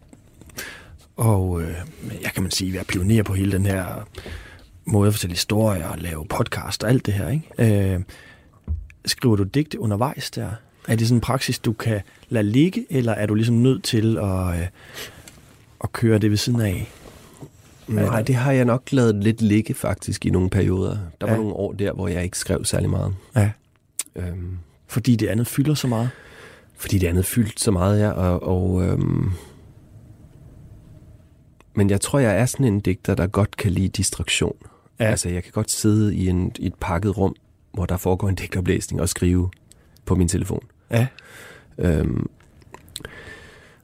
[1.17, 1.75] og øh,
[2.23, 4.09] jeg kan man sige, være pioner på hele den her
[4.85, 7.95] måde at fortælle historier og lave podcast og alt det her, ikke?
[7.95, 8.01] Øh,
[9.07, 10.51] skriver du digte undervejs der?
[10.89, 14.19] Er det sådan en praksis, du kan lade ligge, eller er du ligesom nødt til
[14.19, 14.67] at, øh,
[15.85, 16.91] at køre det ved siden af?
[17.89, 20.99] Nej, det har jeg nok lavet lidt ligge faktisk i nogle perioder.
[21.21, 21.39] Der var Ja.
[21.39, 23.15] nogle år der, hvor jeg ikke skrev særlig meget.
[23.37, 23.51] Ja.
[24.17, 26.11] Øhm, Fordi det andet fylder så meget?
[26.85, 28.11] Fordi det andet fyldte så meget, ja.
[28.11, 29.31] Og, og, øhm,
[31.75, 34.57] men jeg tror, jeg er sådan en digter, der godt kan lide distraktion.
[35.01, 35.05] Ja.
[35.05, 37.35] Altså, jeg kan godt sidde i, en, i et pakket rum,
[37.73, 39.51] hvor der foregår en digtoplæsning og skrive
[40.05, 40.63] på min telefon.
[40.91, 41.07] Ja.
[41.79, 42.27] Øhm,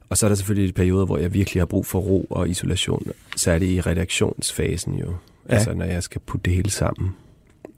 [0.08, 3.06] og så er der selvfølgelig perioder, hvor jeg virkelig har brug for ro og isolation,
[3.36, 5.14] særligt i redaktionsfasen jo,
[5.48, 5.54] Ja.
[5.54, 7.10] altså når jeg skal putte det hele sammen.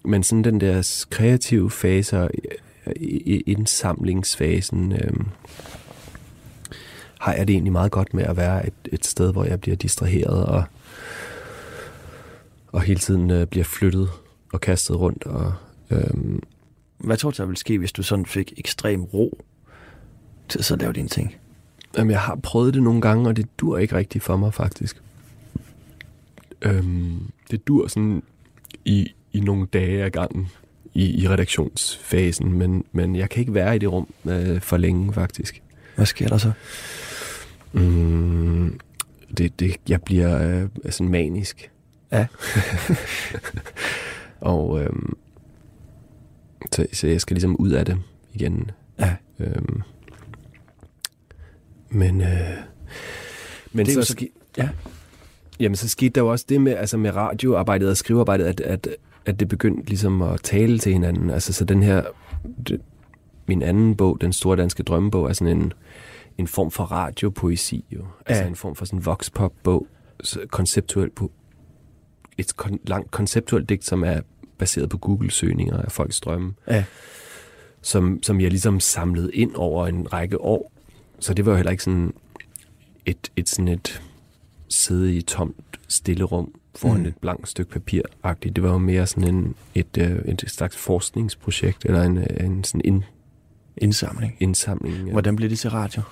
[0.05, 2.31] Men sådan den der kreative fase og
[3.47, 5.29] indsamlingsfasen, øhm,
[7.21, 9.77] har jeg det egentlig meget godt med at være et, et sted, hvor jeg bliver
[9.77, 10.64] distraheret og,
[12.68, 14.09] og hele tiden øh, bliver flyttet
[14.53, 15.25] og kastet rundt.
[15.25, 15.55] Og,
[15.90, 16.42] øhm,
[16.99, 19.45] Hvad tror du, der ville ske, hvis du sådan fik ekstrem ro
[20.49, 21.37] til at så lave dine ting?
[21.99, 25.03] Jamen, jeg har prøvet det nogle gange, og det dur ikke rigtigt for mig, faktisk.
[26.62, 28.23] Øhm, det dur sådan
[28.85, 30.49] i, i nogle dage ad gangen
[30.94, 35.12] i, i redaktionsfasen, men, men jeg kan ikke være i det rum øh, for længe,
[35.12, 35.62] faktisk.
[35.96, 36.52] Hvad sker der så?
[37.72, 38.81] Mm,
[39.38, 41.70] det, det, jeg bliver øh, sådan manisk.
[42.12, 42.26] Ja.
[44.40, 45.16] og øhm,
[46.72, 47.98] så, så jeg skal ligesom ud af det
[48.35, 48.70] igen.
[48.98, 49.16] Ja.
[49.40, 49.83] Øhm,
[51.90, 52.28] men øh,
[53.72, 54.26] men Det er så, jo så-
[54.59, 54.68] ja.
[55.61, 58.88] Jamen, så skete der jo også det med, altså med radioarbejdet og skrivearbejdet, at, at,
[59.27, 61.31] at det begyndte ligesom at tale til hinanden.
[61.31, 62.03] Altså, så den her,
[62.69, 62.81] det,
[63.47, 65.73] min anden bog, Den Store Danske Drømmebog, er sådan en,
[66.39, 68.05] en form for radiopoesi jo.
[68.27, 68.49] Altså Ja.
[68.49, 69.87] en form for sådan en voxpop-bog,
[70.51, 71.31] konceptuelt på,
[72.39, 74.21] et kon, langt konceptuelt digt, som er
[74.59, 76.85] baseret på Google-søgninger af folks drømme, Ja.
[77.83, 80.73] som, som jeg ligesom samlede ind over en række år.
[81.19, 82.13] Så det var jo heller ikke sådan
[83.07, 84.03] et, et sådan et
[84.69, 87.07] sidde i tomt, stille rum foran Mm.
[87.07, 88.51] et blankt stykke papir -agtigt.
[88.53, 92.65] Det var jo mere sådan en, et, øh, et slags forskningsprojekt, eller en, øh, en
[92.65, 93.03] sådan ind,
[93.77, 94.37] Indsamling.
[94.41, 94.97] indsamling.
[95.07, 95.13] Ja.
[95.13, 96.03] Hvordan blev det til radio?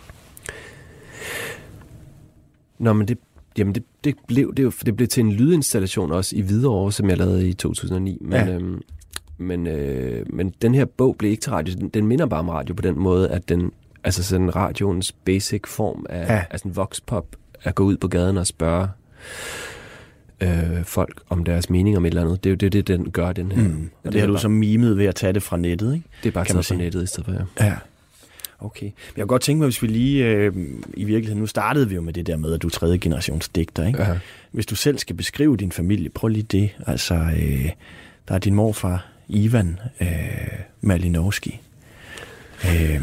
[2.79, 3.18] Nå, men det,
[3.59, 7.18] jamen det, det, blev, det, det blev til en lydinstallation også i Hvidovre, som jeg
[7.18, 8.18] lavede i 2009.
[8.20, 8.49] Men, Ja.
[8.55, 8.81] øhm,
[9.38, 11.75] men, øh, men den her bog blev ikke til radio.
[11.75, 13.73] Den, den minder bare om radio på den måde, at den,
[14.05, 16.44] altså sådan radioens basic form af, ja.
[16.51, 18.88] af sådan voxpop, at gå ud på gaden og spørge
[20.40, 22.44] øh, folk om deres mening om et eller andet.
[22.44, 23.62] Det er jo det, det den gør, den her.
[23.62, 23.90] Mm.
[24.05, 26.07] Og det har er du bare, så mimet ved at tage det fra nettet, ikke?
[26.22, 27.66] det er bare taget fra nettet i stedet for, ja.
[27.66, 27.74] Ja.
[28.59, 28.87] Okay.
[28.87, 30.26] Men jeg kunne godt tænke mig, hvis vi lige...
[30.26, 30.53] Øh,
[30.94, 33.48] I virkeligheden, nu startede vi jo med det der med, at du er tredje generations
[33.48, 34.03] digter, ikke?
[34.03, 34.18] ja.
[34.53, 36.70] Hvis du selv skal beskrive din familie, prøv lige det.
[36.87, 37.70] Altså, øh,
[38.29, 40.09] der er din morfar, Ivan øh,
[40.81, 41.61] Malinowski.
[42.64, 43.03] Øh,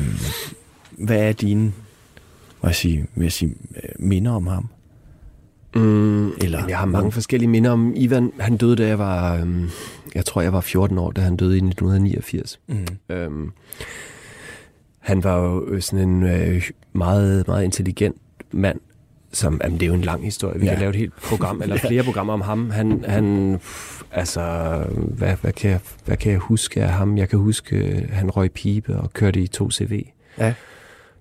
[0.91, 1.73] hvad er dine,
[2.61, 4.69] hvad jeg sige, vil jeg sige, øh, minder om ham?
[5.77, 8.31] Mm, Eller- jeg har mange forskellige minder om Ivan.
[8.39, 9.69] Han døde, da jeg var, øhm,
[10.15, 12.59] jeg tror, jeg var 14 år, da han døde i 1989.
[12.67, 12.75] Mm.
[13.09, 13.51] Øhm,
[14.99, 18.15] han var jo øh, sådan en øh, meget, meget intelligent
[18.51, 18.79] mand,
[19.31, 20.59] som, jamen det er jo en lang historie.
[20.59, 20.71] Vi Ja.
[20.71, 20.75] ja.
[20.75, 22.69] kan lave et helt program, eller flere programmer om ham.
[22.69, 23.59] Han, han
[24.11, 24.41] altså,
[25.17, 27.17] hvad, hvad, kan jeg, hvad kan jeg huske af ham?
[27.17, 30.11] Jeg kan huske, øh, han røg pibe og kørte i 2CV.
[30.39, 30.53] Ja.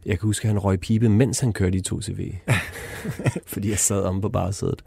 [0.06, 2.36] Jeg kan huske, at han røg pibe, mens han kørte i 2CV.
[3.52, 4.84] fordi jeg sad om på bagsædet.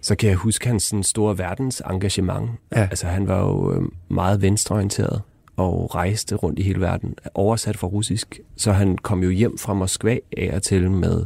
[0.00, 2.50] Så kan jeg huske hans sådan store verdensengagement.
[2.76, 2.80] Ja.
[2.80, 5.22] Altså han var jo øh, meget venstreorienteret
[5.56, 8.40] og rejste rundt i hele verden, oversat fra russisk.
[8.56, 11.24] Så han kom jo hjem fra Moskva af og til med...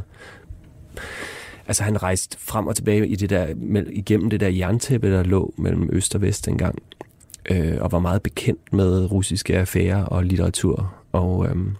[1.67, 3.47] Altså han rejste frem og tilbage i det der,
[3.89, 6.79] igennem det der jerntæppe, der lå mellem øst og vest engang.
[7.49, 10.93] Øh, og var meget bekendt med russiske affærer og litteratur.
[11.11, 11.75] Og øhm,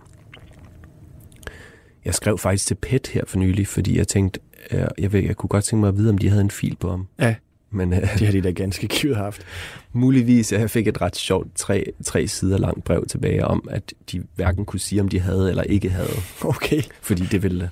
[2.05, 4.39] jeg skrev faktisk til PET her for nylig, fordi jeg tænkte,
[4.71, 6.75] øh, jeg, ved, jeg kunne godt tænke mig at vide, om de havde en fil
[6.75, 7.07] på ham.
[7.19, 7.35] Ja.
[7.71, 9.41] Men øh, Det har de da ganske givet haft.
[9.93, 14.23] muligvis, jeg fik et ret sjovt tre, tre sider langt brev tilbage om, at de
[14.35, 16.09] hverken kunne sige, om de havde eller ikke havde.
[16.41, 16.81] Okay.
[17.01, 17.69] Fordi det ville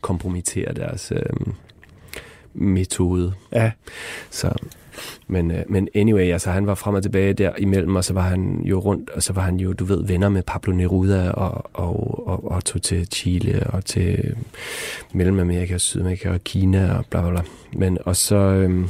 [0.00, 1.22] kompromittere deres øh,
[2.54, 3.32] metode.
[3.52, 3.70] Ja.
[4.30, 4.52] Så
[5.26, 8.22] Men, øh, men anyway, altså han var frem og tilbage der imellem, og så var
[8.22, 11.70] han jo rundt, og så var han jo, du ved, venner med Pablo Neruda, og,
[11.72, 14.34] og, og, og tog til Chile, og til
[15.12, 17.42] Mellemamerika, Sydamerika og Kina, og bla bla bla.
[17.72, 18.36] Men, og så...
[18.36, 18.88] Øh,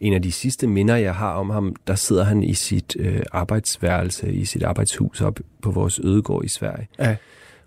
[0.00, 3.22] en af de sidste minder, jeg har om ham, der sidder han i sit øh,
[3.32, 6.88] arbejdsværelse, i sit arbejdshus op på vores ødegård i Sverige.
[6.98, 7.16] Ja.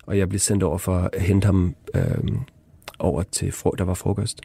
[0.06, 2.02] Og jeg blev sendt over for at hente ham øh,
[2.98, 4.40] over til, fro- der var frokost.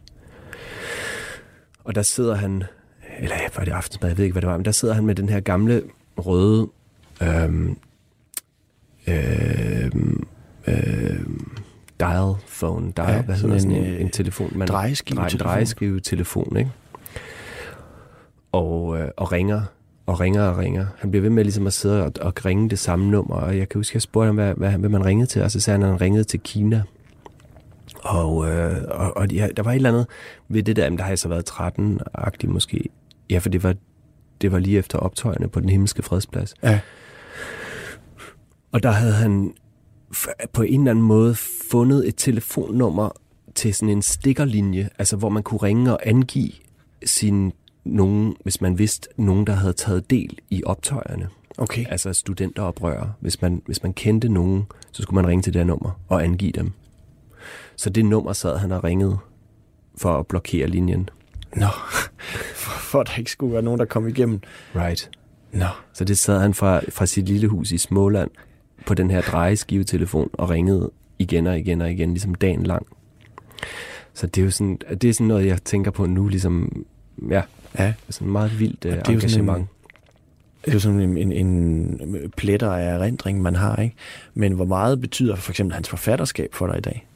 [1.88, 2.64] Og der sidder han,
[3.20, 5.16] eller var det aftensmad, jeg ved ikke, hvad det var, men der sidder han med
[5.16, 5.84] den her gamle
[6.18, 6.68] røde
[7.22, 7.70] øh,
[9.08, 9.92] øh,
[10.68, 11.20] øh,
[12.00, 14.52] dial phone, dial, Ja, hvad hedder sådan en, en, øh, en telefon?
[14.56, 15.48] Man, drejeskive drej, telefon.
[15.48, 16.72] drejeskive telefon, ikke?
[18.52, 19.62] Og, øh, og ringer,
[20.06, 20.86] og ringer og ringer.
[20.98, 23.70] Han bliver ved med ligesom at sidde og, og ringe det samme nummer, og jeg
[23.70, 25.84] kan huske, jeg spurgte ham, hvad, hvad, hvad man ringede til, og så sagde han,
[25.84, 26.84] at han ringede til Kina.
[28.08, 30.08] Og, øh, og, og ja, der var et eller andet
[30.50, 32.90] ved det der, jamen, der har jeg så været 13-agtig måske.
[33.30, 33.76] Ja, for det var,
[34.42, 36.54] det var lige efter optøjerne på den himmelske fredsplads.
[36.64, 36.80] Ja.
[38.72, 39.54] Og der havde han
[40.54, 41.36] på en eller anden måde
[41.72, 43.10] fundet et telefonnummer
[43.56, 46.52] til sådan en stikkerlinje, altså hvor man kunne ringe og angive
[47.06, 47.52] sin
[47.86, 51.30] nogen, hvis man vidste nogen, der havde taget del i optøjerne.
[51.58, 51.86] Okay.
[51.90, 53.14] Altså studenteroprørere.
[53.20, 56.52] Hvis man, hvis man kendte nogen, så skulle man ringe til det nummer og angive
[56.52, 56.72] dem.
[57.76, 59.18] Så det nummer sad han og ringede
[59.98, 61.10] for at blokere linjen.
[61.56, 61.66] Nå,
[62.62, 64.40] for, for at der ikke skulle være nogen, der kom igennem.
[64.76, 65.10] Right.
[65.52, 65.66] Nå.
[65.94, 68.30] Så det sad han fra, fra sit lille hus i Småland
[68.86, 72.88] på den her drejeskivetelefon og ringede igen og igen og igen, ligesom dagen lang.
[74.14, 76.86] Så det er jo sådan, det er sådan noget, jeg tænker på nu, ligesom,
[77.30, 77.42] ja,
[77.80, 79.68] Ja, sådan meget vildt uh, det er en- engagement.
[80.66, 83.96] det er jo sådan en, en, en pletter af erindring, man har, ikke?
[84.34, 87.07] Men hvor meget betyder for eksempel hans forfatterskab for dig i dag?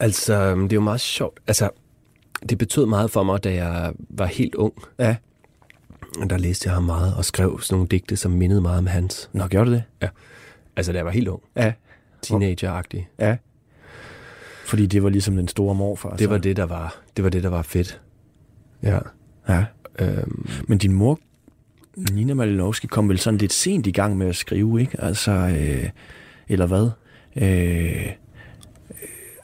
[0.00, 1.40] Altså, øhm, det er jo meget sjovt.
[1.46, 1.70] Altså,
[2.48, 4.74] det betød meget for mig, da jeg var helt ung.
[4.98, 5.16] Ja.
[6.30, 9.30] Der læste jeg ham meget og skrev sådan nogle digte, som mindede meget om hans.
[9.32, 10.10] Nå, gjorde du det?
[10.76, 11.42] Altså, da jeg var helt ung.
[11.56, 11.72] Ja.
[12.26, 13.08] Teenager-agtig.
[13.18, 13.36] Ja.
[14.66, 16.10] Fordi det var ligesom den store morfar.
[16.10, 16.28] Det så.
[16.28, 18.00] var det, der var, det var det, der var fedt.
[18.82, 18.98] Ja.
[19.48, 19.64] Ja.
[19.98, 21.18] Øhm, Men din mor,
[21.96, 25.00] Nina Malinowski, kom vel sådan lidt sent i gang med at skrive, ikke?
[25.00, 25.90] Altså, øh,
[26.48, 26.90] eller hvad?
[27.36, 28.12] Øh,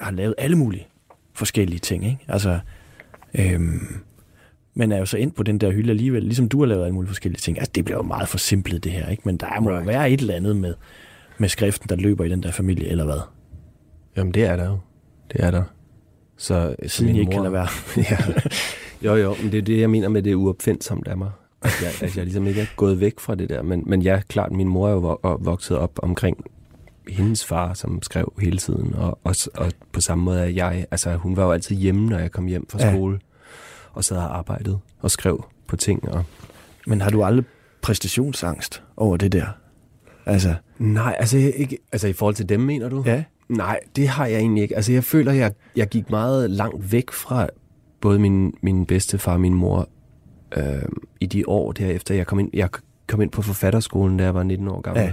[0.01, 0.87] har lavet alle mulige
[1.35, 2.19] forskellige ting, ikke?
[2.29, 2.59] Altså,
[3.35, 3.61] øh,
[4.75, 6.95] men er jo så ind på den der hylde alligevel, ligesom du har lavet alle
[6.95, 7.59] mulige forskellige ting.
[7.59, 9.23] Altså, det bliver jo meget forsimplet det her, ikke?
[9.25, 9.87] Men der må right.
[9.87, 10.75] Være et eller andet med,
[11.39, 13.21] med skriften, der løber i den der familie, eller hvad?
[14.17, 14.79] jamen, det er der jo.
[15.33, 15.63] Det er der.
[16.37, 17.69] Så, så Siden min I ikke mor, kan lade være.
[18.11, 18.19] ja.
[19.03, 21.31] Jo, jo, men det er det, jeg mener med det uopfindsomt af mig.
[21.63, 23.63] At jeg, at jeg ligesom ikke er gået væk fra det der.
[23.63, 26.45] Men, men ja, klart, min mor er jo vo- vokset op omkring
[27.09, 28.95] hendes far, som skrev hele tiden.
[28.95, 30.87] Og, og, og på samme måde er jeg.
[30.91, 32.93] Altså, hun var jo altid hjemme, når jeg kom hjem fra Ja.
[32.93, 33.21] skole.
[33.93, 36.09] Og sad og arbejdede og skrev på ting.
[36.09, 36.25] Og...
[36.87, 37.45] Men har du aldrig
[37.83, 39.47] præstationsangst over det der?
[40.27, 43.03] Altså, Nej, altså, jeg, ikke, altså i forhold til dem, mener du?
[43.07, 43.25] ja.
[43.49, 44.77] Nej, det har jeg egentlig ikke.
[44.77, 47.49] Altså, jeg føler, jeg, jeg gik meget langt væk fra
[48.01, 49.89] både min, min bedstefar og min mor
[50.57, 50.83] øh,
[51.21, 52.15] i de år derefter.
[52.15, 52.69] Jeg kom, ind, jeg
[53.09, 55.03] kom ind på forfatterskolen, da jeg var 19 år gammel.
[55.03, 55.13] Ja.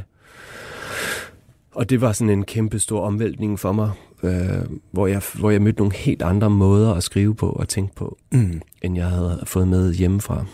[1.72, 3.92] Og det var sådan en kæmpe stor omvæltning for mig,
[4.24, 7.96] øh, hvor, jeg, hvor jeg mødte nogle helt andre måder at skrive på og tænke
[7.96, 8.62] på, Mm.
[8.82, 10.46] end jeg havde fået med hjemmefra.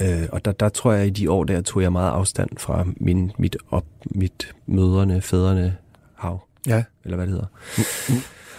[0.00, 2.86] Øh, og der, der tror jeg, i de år der tog jeg meget afstand fra
[2.96, 5.76] min, mit, op, mit mødrene, fædrene
[6.14, 6.84] hav, Ja.
[7.04, 7.46] eller hvad det hedder.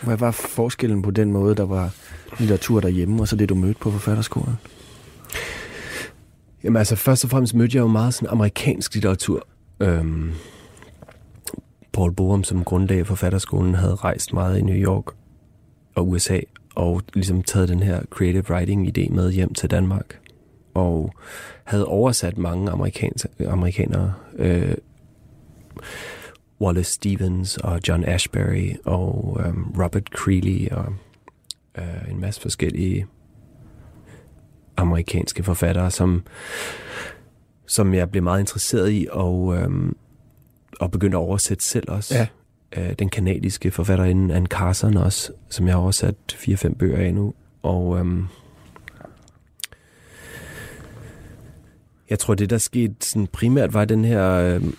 [0.06, 1.90] Hvad var forskellen på den måde, der var
[2.40, 4.56] litteratur derhjemme, og så det, du mødte på forfatterskolen?
[6.64, 9.48] Jamen altså, først og fremmest mødte jeg jo meget sådan amerikansk litteratur.
[9.80, 10.32] Øhm,
[11.96, 15.06] Paul Borum, som grundlag for forfatterskolen, havde rejst meget i New York
[15.96, 16.40] og USA,
[16.76, 20.20] og ligesom taget den her creative writing-idé med hjem til Danmark.
[20.74, 21.14] Og
[21.64, 24.14] havde oversat mange amerikanske, amerikanere.
[24.36, 24.76] Øh,
[26.62, 30.94] Wallace Stevens og John Ashbery og øh, Robert Creeley og
[31.78, 33.06] øh, en masse forskellige
[34.78, 36.24] amerikanske forfattere, som,
[37.68, 39.96] som jeg blev meget interesseret i, og, øhm,
[40.80, 42.16] og begyndte at oversætte selv også.
[42.16, 42.28] Ja.
[42.78, 47.34] Øh, den kanadiske forfatterinde Anne Carson også, som jeg har oversat 4-5 bøger af nu.
[47.62, 48.26] Og øhm,
[52.10, 54.32] jeg tror, det der skete sådan primært var den her...
[54.32, 54.76] Øhm,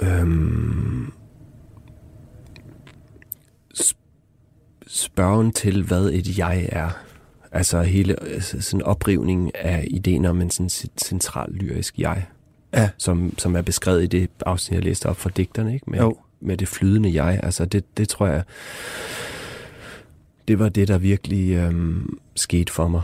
[0.00, 1.12] øhm,
[4.86, 7.09] spørgen til, hvad et jeg er.
[7.52, 12.26] Altså hele altså sådan en oprivning af ideen om en sådan cent- central lyrisk jeg,
[12.74, 12.90] Ja.
[12.98, 15.90] som, som er beskrevet i det afsnit, jeg læste op fra digterne, ikke?
[15.90, 16.16] Med, Jo.
[16.40, 17.40] med det flydende jeg.
[17.42, 18.42] Altså det, det tror jeg,
[20.48, 23.02] det var det, der virkelig øhm, skete for mig.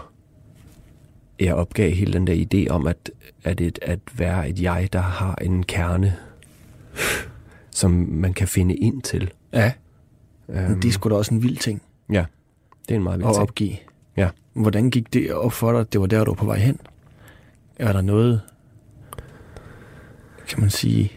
[1.41, 3.11] Jeg opgav hele den der idé om, at,
[3.45, 6.17] at, et, at være et jeg, der har en kerne,
[7.71, 9.31] som man kan finde ind til.
[9.53, 9.73] Ja,
[10.49, 11.83] Øhm, det er sgu da også en vild ting
[12.13, 12.25] ja,
[12.89, 13.43] det er en meget at vigtig ting.
[13.43, 13.77] opgive.
[14.57, 16.79] Hvordan gik det op for dig, det var der, du var på vej hen?
[17.77, 18.41] Er der noget,
[20.49, 21.13] kan man sige,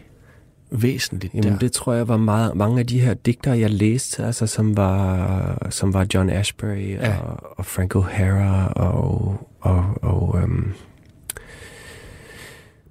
[0.70, 1.58] væsentligt Jamen der?
[1.58, 5.66] det tror jeg var meget, mange af de her digtere, jeg læste, altså som var,
[5.70, 7.16] som var John Ashbery Ja.
[7.18, 10.72] og, og Frank O'Hara og, og, og øhm,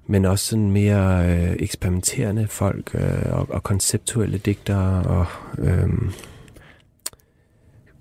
[0.06, 5.26] men også sådan mere øh, eksperimenterende folk øh, og, og konceptuelle digtere og
[5.58, 6.10] øhm,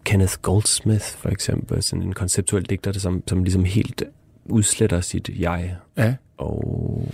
[0.10, 4.04] Kenneth Goldsmith for eksempel, sådan en konceptuel digter, der som, som ligesom helt
[4.46, 6.16] udsletter sit jeg Ja.
[6.38, 7.08] og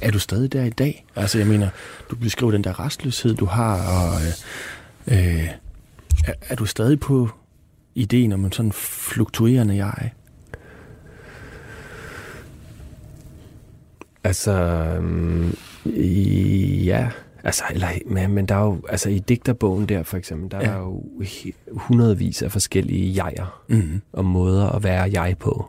[0.00, 1.04] Er du stadig der i dag?
[1.16, 1.68] Altså, jeg mener,
[2.10, 4.20] du beskriver den der restløshed, du har, og
[5.06, 5.48] øh, øh,
[6.26, 7.28] er, er du stadig på
[7.94, 10.10] ideen om en sådan fluktuerende jeg?
[14.24, 15.56] Altså, øhm,
[16.84, 17.10] ja,
[17.46, 20.66] altså, eller, men, men der er jo, altså i digterbogen der for eksempel, der ja.
[20.66, 21.04] Er jo
[21.72, 24.00] hundredvis af forskellige jeger Mm.
[24.12, 25.66] og måder at være jeg på.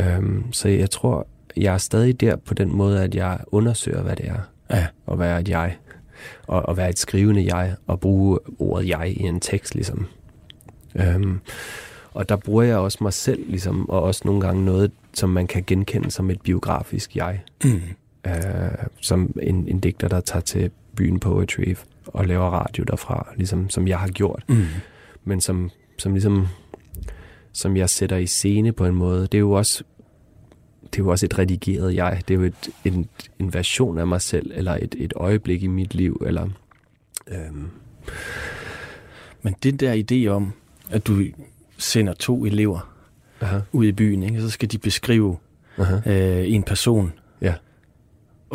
[0.00, 4.16] Øhm, så jeg tror, jeg er stadig der på den måde, at jeg undersøger, hvad
[4.16, 5.76] det er Ja, at være et jeg,
[6.46, 10.06] og at være et skrivende jeg, og bruge ordet jeg i en tekst, ligesom.
[10.94, 11.40] Øhm,
[12.14, 15.46] og der bruger jeg også mig selv, ligesom, og også nogle gange noget, som man
[15.46, 17.80] kan genkende som et biografisk jeg mm.
[18.26, 18.34] øh,
[19.00, 21.74] som en, en digter, der tager til byen Poetry
[22.06, 24.64] og laver radio derfra, ligesom som jeg har gjort, Mm.
[25.24, 26.48] men som, som ligesom
[27.52, 29.22] som jeg sætter i scene på en måde.
[29.22, 29.84] Det er jo også
[30.82, 32.22] det er jo også et redigeret jeg.
[32.28, 35.66] Det er jo et, en, en version af mig selv, eller et, et øjeblik i
[35.66, 36.48] mit liv, eller
[37.28, 37.68] øhm,
[39.42, 40.52] Men det der idé om,
[40.90, 41.22] at du
[41.78, 42.92] sender to elever
[43.40, 44.40] aha, ud i byen, ikke?
[44.40, 45.36] så skal de beskrive
[45.78, 47.12] aha, øh, en person.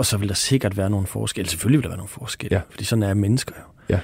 [0.01, 1.49] Og så vil der sikkert være nogle forskelle.
[1.49, 2.61] Selvfølgelig vil der være nogle forskelle, Ja.
[2.69, 3.53] fordi sådan er mennesker
[3.89, 3.95] jo.
[3.95, 3.99] Ja.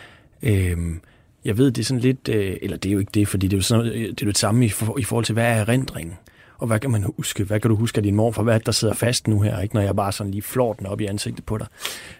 [0.71, 1.01] Øhm,
[1.45, 3.53] jeg ved, det er sådan lidt, øh, eller det er jo ikke det, fordi det
[3.53, 5.43] er jo, sådan, noget- det er jo det samme i, for, i forhold til, hvad
[5.45, 6.15] er erindringen?
[6.57, 7.43] Og hvad kan man huske?
[7.43, 8.31] Hvad kan du huske af din mor?
[8.31, 9.59] For hvad er det, der sidder fast nu her?
[9.61, 9.75] Ikke?
[9.75, 11.67] Når jeg bare sådan lige flår den op i ansigtet på dig,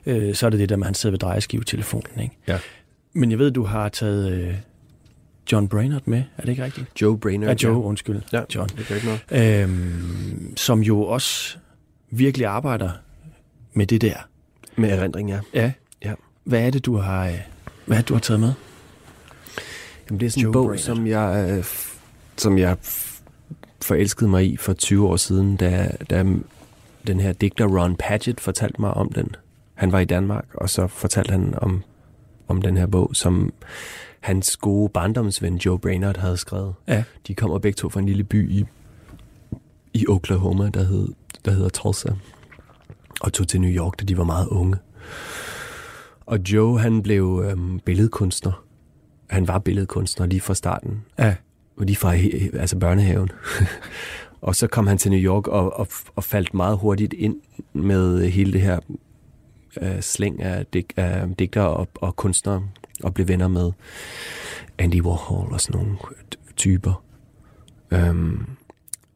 [0.06, 2.20] øh, så er det det der med, at han sidder ved drejeskivetelefonen.
[2.22, 2.38] Ikke?
[2.48, 2.60] Ja.
[3.14, 4.54] Men jeg ved, du har taget øh,
[5.52, 6.24] John Brainerd med.
[6.38, 7.02] Er det ikke rigtigt?
[7.02, 7.62] Joe Brainerd.
[7.64, 8.22] Ja, Joe, undskyld.
[8.34, 8.70] Ja, John.
[8.78, 9.64] det gør ikke noget.
[9.64, 11.58] Øhm, som jo også
[12.12, 12.90] virkelig arbejder
[13.78, 14.16] med det der.
[14.76, 15.40] Med erindring, ja.
[15.54, 15.72] Ja.
[16.06, 16.14] Ja.
[16.44, 17.40] Hvad er det, du har, øh,
[17.86, 18.54] hvad det, du har taget med?
[20.10, 20.84] Jamen, det er sådan Joe en bog, Brainerd.
[20.84, 21.66] som jeg, øh,
[22.38, 22.78] som jeg
[23.82, 26.26] forelskede mig i for 20 år siden, da, da
[27.08, 29.36] den her digter Ron Padgett fortalte mig om den.
[29.74, 31.84] Han var i Danmark, og så fortalte han om,
[32.48, 33.54] om den her bog, som
[34.20, 36.74] hans gode barndomsven Joe Brainerd havde skrevet.
[36.88, 37.04] Ja.
[37.28, 38.66] De kommer begge to fra en lille by i,
[39.94, 41.08] i Oklahoma, der, hed,
[41.46, 42.10] der hedder Tulsa,
[43.22, 44.78] og tog til New York, da de var meget unge.
[46.26, 48.64] Og Joe, han blev øhm, billedkunstner.
[49.30, 51.36] Han var billedkunstner lige fra starten, Ja.
[51.78, 52.16] og lige fra
[52.60, 53.30] altså børnehaven.
[54.42, 57.36] og så kom han til New York og, og, og faldt meget hurtigt ind
[57.74, 58.80] med hele det her
[59.82, 62.64] øh, slæng af, dig, af digter og, og kunstnere,
[63.04, 63.72] og blev venner med
[64.78, 65.98] Andy Warhol og sådan nogle
[66.56, 67.04] typer.
[67.92, 68.46] Øhm,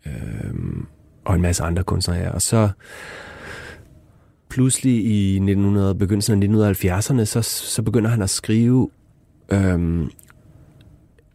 [0.05, 0.85] øhm,
[1.25, 2.31] og en masse andre kunstnere her.
[2.31, 2.69] Og så
[4.51, 8.89] pludselig i 1900, begyndelsen af 1970'erne, så, så begynder han at skrive
[9.49, 10.09] øhm,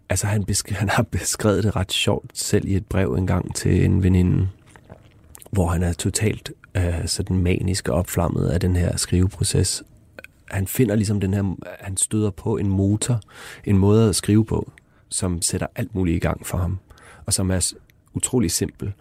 [0.09, 3.85] Altså, han, besk- han har beskrevet det ret sjovt selv i et brev engang til
[3.85, 4.49] en veninde,
[5.51, 9.83] hvor han er totalt øh, sådan manisk og opflammet af den her skriveproces.
[10.51, 13.21] Han finder ligesom den her, han støder på en motor,
[13.65, 14.73] en måde at skrive på,
[15.09, 16.79] som sætter alt muligt i gang for ham,
[17.27, 17.73] og som er
[18.15, 18.93] utrolig simpel.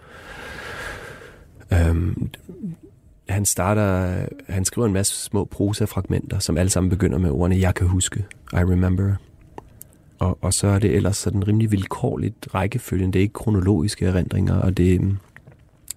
[1.73, 2.29] Øhm,
[3.29, 7.75] han starter, han skriver en masse små prosafragmenter, som alle sammen begynder med ordene, jeg
[7.75, 9.15] kan huske, I remember,
[10.19, 13.13] og, og så er det ellers sådan rimelig vilkårligt rækkefølgen.
[13.13, 15.17] Det er ikke kronologiske erindringer, og det,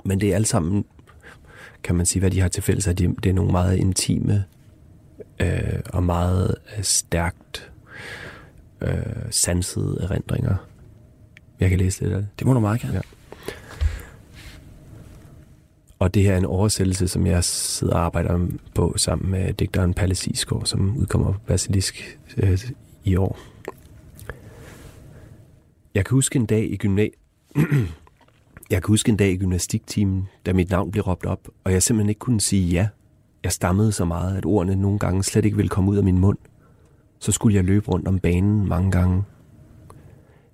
[0.05, 0.85] men det er alt sammen,
[1.83, 4.45] kan man sige, hvad de har til fælles, at de, det er nogle meget intime
[5.41, 7.70] øh, og meget øh, stærkt
[8.81, 8.93] øh,
[9.31, 10.57] sansede erindringer.
[11.61, 12.29] Jeg kan læse lidt af det.
[12.39, 12.95] Det må du meget gerne.
[12.95, 13.01] Ja.
[15.99, 19.95] Og det her er en oversættelse, som jeg sidder og arbejder på sammen med digteren
[19.95, 22.59] Palle Sisgaard, som udkommer på Basilisk øh,
[23.05, 23.39] i år.
[25.95, 27.09] Jeg kan huske en dag i gymna...
[28.71, 31.83] jeg kan huske en dag i gymnastiktimen, da mit navn blev råbt op, og jeg
[31.83, 32.89] simpelthen ikke kunne sige ja.
[33.45, 36.19] Jeg stammede så meget, at ordene nogle gange slet ikke ville komme ud af min
[36.19, 36.39] mund.
[37.19, 39.23] så skulle jeg løbe rundt om banen mange gange.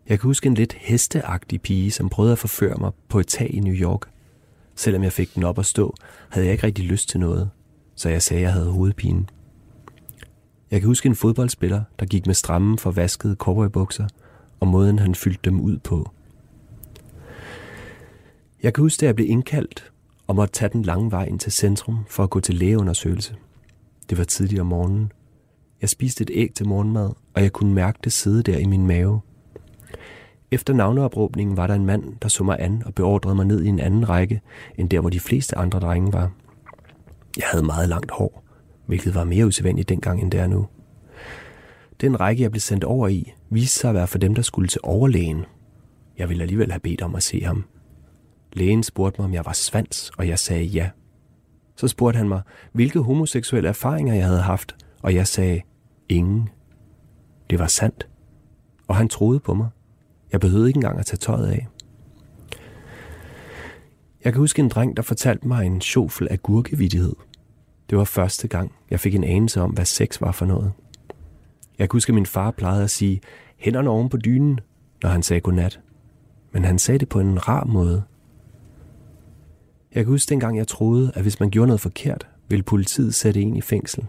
[0.09, 3.55] Jeg kan huske en lidt hesteagtig pige, som prøvede at forføre mig på et tag
[3.55, 4.14] i New York.
[4.75, 5.95] Selvom jeg fik den op at stå,
[6.29, 7.51] havde jeg ikke rigtig lyst til noget,
[7.95, 9.27] så jeg sagde, at jeg havde hovedpine.
[10.71, 14.09] Jeg kan huske en fodboldspiller, der gik med stramme for vaskede cowboybukser,
[14.61, 16.11] og måden han fyldte dem ud på.
[18.63, 19.93] Jeg kan huske, at jeg blev indkaldt
[20.27, 23.37] og måtte tage den lange vej ind til centrum for at gå til lægeundersøgelse.
[24.11, 25.13] Det var tidligt om morgenen.
[25.81, 28.87] Jeg spiste et æg til morgenmad, og jeg kunne mærke det sidde der i min
[28.87, 29.21] mave.
[30.55, 33.69] Efter navneopråbningen var der en mand, der så mig an og beordrede mig ned i
[33.69, 34.41] en anden række,
[34.79, 36.31] end der, hvor de fleste andre drenge var.
[37.37, 38.45] Jeg havde meget langt hår,
[38.87, 40.67] hvilket var mere usædvanligt dengang, end det er nu.
[42.01, 44.69] Den række, jeg blev sendt over i, viste sig at være for dem, der skulle
[44.69, 45.45] til overlægen.
[46.19, 47.65] Jeg ville alligevel have bedt om at se ham.
[48.53, 50.91] Lægen spurgte mig, om jeg var svans, og jeg sagde ja.
[51.77, 52.43] Så spurgte han mig,
[52.73, 55.61] hvilke homoseksuelle erfaringer jeg havde haft, og jeg sagde
[56.09, 56.49] ingen.
[57.51, 58.09] Det var sandt.
[58.89, 59.69] Og han troede på mig.
[60.35, 61.69] Jeg behøvede ikke engang at tage tøjet af.
[64.25, 67.15] Jeg kan huske en dreng, der fortalte mig en sjofel af gurkevidighed.
[67.91, 70.73] Det var første gang, jeg fik en anelse om, hvad sex var for noget.
[71.79, 73.21] Jeg kan huske, at min far plejede at sige,
[73.57, 74.61] hænderne oven på dynen,
[75.03, 75.81] når han sagde godnat.
[76.53, 78.03] Men han sagde det på en rar måde.
[79.95, 83.41] Jeg kan huske dengang, jeg troede, at hvis man gjorde noget forkert, ville politiet sætte
[83.41, 84.07] en i fængsel.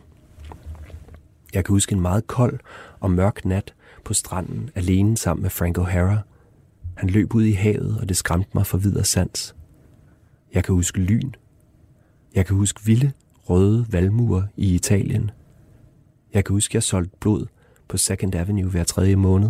[1.53, 2.59] Jeg kan huske en meget kold
[2.99, 3.74] og mørk nat
[4.05, 6.17] på stranden alene sammen med Frank O'Hara.
[6.95, 9.55] Han løb ud i havet, og det skræmte mig for videre sans.
[10.53, 11.31] Jeg kan huske lyn.
[12.35, 13.11] Jeg kan huske vilde,
[13.49, 15.31] røde valmuer i Italien.
[16.33, 17.45] Jeg kan huske, jeg solgte blod
[17.87, 19.49] på Second Avenue hver tredje måned.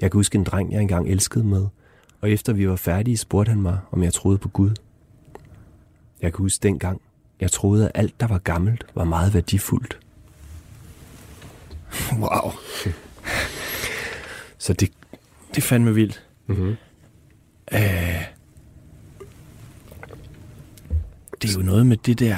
[0.00, 1.66] Jeg kan huske en dreng, jeg engang elskede med,
[2.20, 4.70] og efter vi var færdige, spurgte han mig, om jeg troede på Gud.
[6.22, 7.00] Jeg kan huske dengang,
[7.40, 9.98] jeg troede, at alt, der var gammelt, var meget værdifuldt.
[12.12, 12.52] Wow.
[14.58, 14.92] Så det,
[15.50, 16.22] det er fandme vildt.
[16.46, 16.76] Mm-hmm.
[17.72, 18.24] Øh,
[21.42, 22.36] det er jo noget med det der,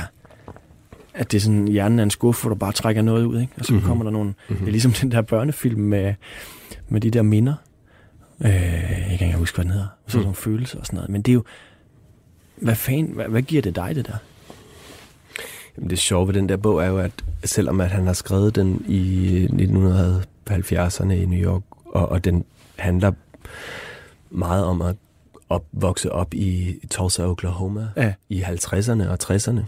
[1.14, 3.52] at det er sådan, hjernen er en skuffe, hvor du bare trækker noget ud, ikke?
[3.59, 3.88] og så mm-hmm.
[3.88, 4.59] kommer der nogle, mm-hmm.
[4.59, 6.14] det er ligesom den der børnefilm med,
[6.88, 7.55] med de der minder.
[8.40, 8.50] Øh,
[9.11, 9.88] jeg kan ikke huske, hvad den hedder.
[10.07, 10.22] Så mm.
[10.22, 11.11] nogle følelser og sådan noget.
[11.11, 11.44] Men det er jo,
[12.57, 14.16] hvad fanden, hvad, hvad giver det dig, det der?
[15.77, 17.12] Jamen det sjove ved den der bog er jo, at
[17.45, 22.45] selvom at han har skrevet den i 1970'erne i New York, og, og den
[22.77, 23.12] handler
[24.31, 24.97] meget om at
[25.49, 28.14] op, vokse op i Tulsa, Oklahoma Ja.
[28.29, 29.61] i 50'erne og 60'erne,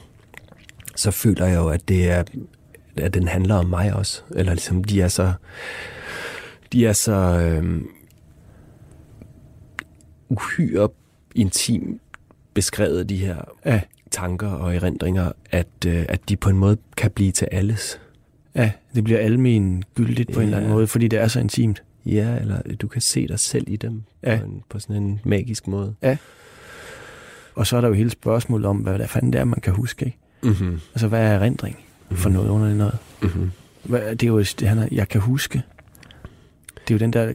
[0.96, 2.24] så føler jeg jo, at det er
[2.96, 4.22] at den handler om mig også.
[4.30, 5.32] Eller ligesom, de er så
[6.72, 7.88] de er så øhm,
[10.28, 10.88] uhyre
[11.34, 12.00] intim
[12.54, 13.36] beskrevet, de her
[13.66, 13.80] Ja.
[14.10, 18.00] Tanker og erindringer, at, øh, at de på en måde kan blive til alles.
[18.54, 20.74] Ja, det bliver almen gyldigt på en eller anden Ja.
[20.74, 21.82] måde, fordi det er så intimt.
[22.06, 24.38] Ja, eller du kan se dig selv i dem Ja.
[24.38, 25.94] på, en, på sådan en magisk måde.
[27.54, 29.72] Og så er der jo hele spørgsmålet om, hvad der fanden det er, man kan
[29.72, 30.06] huske.
[30.06, 30.18] Ikke?
[30.42, 30.80] Mm-hmm.
[30.94, 31.78] Altså, hvad er erindring
[32.10, 32.98] for noget under det noget?
[33.22, 33.50] Mm-hmm.
[33.82, 35.62] Hvad, det er jo det, han er, jeg kan huske.
[36.88, 37.32] Det er jo den der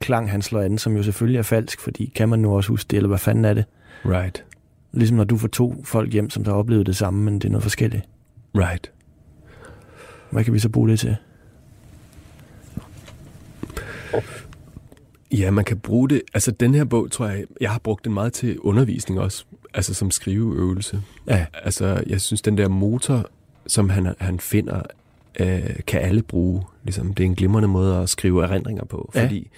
[0.00, 2.88] klang, han slår an, som jo selvfølgelig er falsk, fordi kan man nu også huske
[2.88, 3.64] det, eller hvad fanden er det?
[4.04, 4.44] Right.
[4.92, 7.44] Ligesom når du får to folk hjem, som der har oplevet det samme, men det
[7.44, 8.04] er noget forskelligt.
[8.54, 8.92] Right.
[10.30, 11.16] Hvad kan vi så bruge det til?
[15.32, 16.22] Ja, man kan bruge det.
[16.34, 19.44] Altså, den her bog, tror jeg, jeg har brugt den meget til undervisning også.
[19.74, 21.02] Altså, som skriveøvelse.
[21.28, 23.30] Ja, Altså, jeg synes, den der motor,
[23.66, 24.82] som han, han finder,
[25.40, 26.62] øh, kan alle bruge.
[26.84, 29.12] Ligesom, det er en glimrende måde at skrive erindringer på.
[29.14, 29.24] Ja.
[29.24, 29.50] Fordi,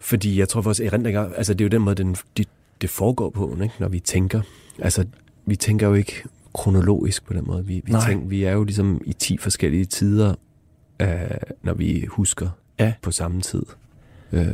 [0.00, 2.44] fordi jeg tror, vores erindringer, altså det er jo den måde, den, de,
[2.80, 3.74] det foregår på, ikke?
[3.78, 4.40] når vi tænker.
[4.78, 5.04] Altså,
[5.46, 6.22] vi tænker jo ikke
[6.54, 7.66] kronologisk på den måde.
[7.66, 8.06] Vi, vi, Nej.
[8.08, 10.34] tænker, vi er jo ligesom i 10 forskellige tider,
[11.00, 11.08] øh,
[11.62, 12.48] når vi husker
[12.78, 12.92] Ja.
[13.02, 13.62] på samme tid.
[14.32, 14.46] Øh,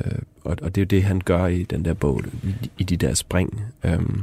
[0.44, 2.96] og, og det er jo det, han gør i den der bog, i, i de
[2.96, 3.60] der spring.
[3.84, 4.22] Øhm,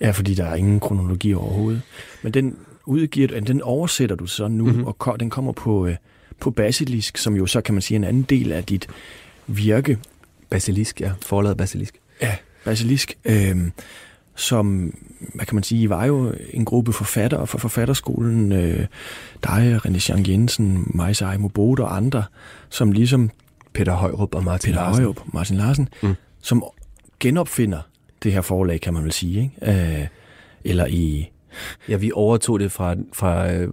[0.00, 1.82] ja, fordi der er ingen kronologi overhovedet.
[2.22, 4.72] Men den udgiver den oversætter du så nu, Mhm.
[4.72, 4.86] mm-hmm.
[4.86, 5.96] og ko- den kommer på, øh,
[6.40, 8.86] på basilisk, som jo så kan man sige en anden del af dit
[9.46, 9.98] virke.
[10.50, 11.12] basilisk, ja.
[11.22, 11.94] Forladet basilisk.
[12.22, 12.36] Ja,
[12.66, 13.14] basilisk.
[13.24, 13.56] Øh,
[14.38, 14.94] som,
[15.34, 18.86] hvad kan man sige, I var jo en gruppe forfattere fra forfatterskolen, øh,
[19.44, 22.24] dig, René Jean Jensen, Majsa Aimo Bode og andre,
[22.68, 23.30] som ligesom
[23.72, 25.02] Peter Højrup og Martin Peter Larsen.
[25.02, 26.14] Højrup, Martin Larsen, mm.
[26.40, 26.64] som
[27.20, 27.80] genopfinder
[28.22, 30.00] det her forlag, kan man vel sige, ikke?
[30.00, 30.06] Øh,
[30.64, 31.30] eller i...
[31.88, 33.68] Ja, vi overtog det fra, fra øh,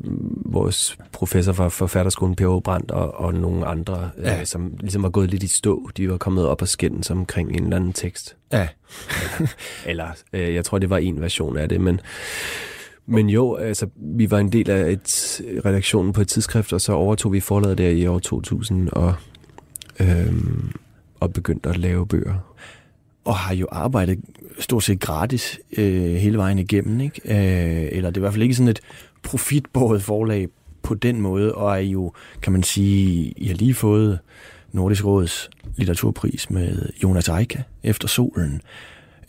[0.46, 4.40] vores professor fra forfatterskolen, Per Brandt og, og nogle andre, Ja.
[4.40, 5.90] øh, som ligesom var gået lidt i stå.
[5.98, 8.36] De var kommet op og skændes omkring en eller anden tekst.
[8.54, 8.68] Ja.
[9.86, 12.00] Eller, øh, jeg tror, det var en version af det, men,
[13.06, 16.94] Men jo, altså, vi var en del af et redaktionen på et tidsskrift, og så
[16.94, 19.14] overtog vi forladet der i år 2000 og,
[20.00, 20.72] øhm,
[21.20, 22.54] og begyndte at lave bøger.
[23.26, 24.19] Og har jo arbejdet
[24.59, 27.21] stort set gratis øh, hele vejen igennem, ikke?
[27.26, 28.80] Øh, eller det er i hvert fald ikke sådan et
[29.24, 30.47] profitbåret forlag
[30.84, 34.19] på den måde, og er jo, kan man sige, I har lige fået
[34.71, 38.61] Nordisk Råds litteraturpris med Jonas Eika efter solen.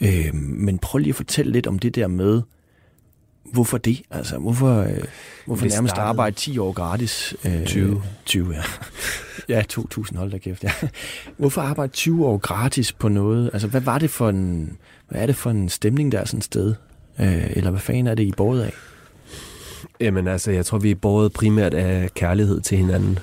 [0.01, 2.43] Øh, men prøv lige at fortælle lidt om det der med,
[3.53, 4.03] hvorfor det?
[4.11, 4.99] Altså, hvorfor, øh,
[5.47, 7.35] hvorfor Det nærmest startede- arbejde 10 år gratis?
[7.45, 8.03] Øh, 20.
[8.27, 8.63] 20, ja.
[9.57, 10.71] ja, 2000, hold da kæft, ja.
[11.39, 13.51] Hvorfor arbejde 20 år gratis på noget?
[13.53, 14.77] Altså, hvad var det for en,
[15.09, 16.75] hvad er det for en stemning der er sådan et sted?
[17.21, 18.73] Øh, eller hvad fanden er det, I båret af?
[20.01, 23.19] Jamen altså, jeg tror, vi er båret primært af kærlighed til hinanden.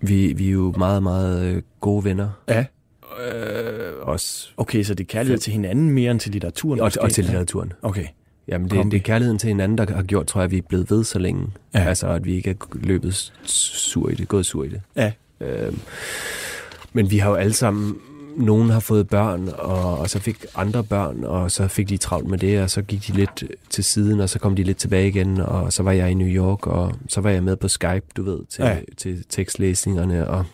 [0.00, 2.28] Vi, vi er jo meget, meget øh, gode venner.
[2.48, 2.64] Ja.
[3.24, 6.80] Øh, også, Okay, så det er kærlighed til hinanden mere end til litteraturen?
[6.80, 7.02] og, måske?
[7.02, 7.72] og til litteraturen.
[7.82, 8.04] Okay.
[8.48, 8.96] Jamen, det, Kombi.
[8.96, 11.04] det er kærligheden til hinanden, der har gjort, tror jeg, at vi er blevet ved
[11.04, 11.46] så længe.
[11.74, 11.80] Ja.
[11.80, 14.80] Altså, at vi ikke er løbet sur i det, gået sur i det.
[14.96, 15.12] Ja.
[15.40, 15.78] Øhm,
[16.92, 17.96] men vi har jo alle sammen,
[18.36, 22.28] nogen har fået børn, og, og så fik andre børn, og så fik de travlt
[22.28, 25.08] med det, og så gik de lidt til siden, og så kom de lidt tilbage
[25.08, 28.06] igen, og så var jeg i New York, og så var jeg med på Skype,
[28.16, 28.76] du ved, til, ja.
[28.96, 30.44] til tekstlæsningerne, og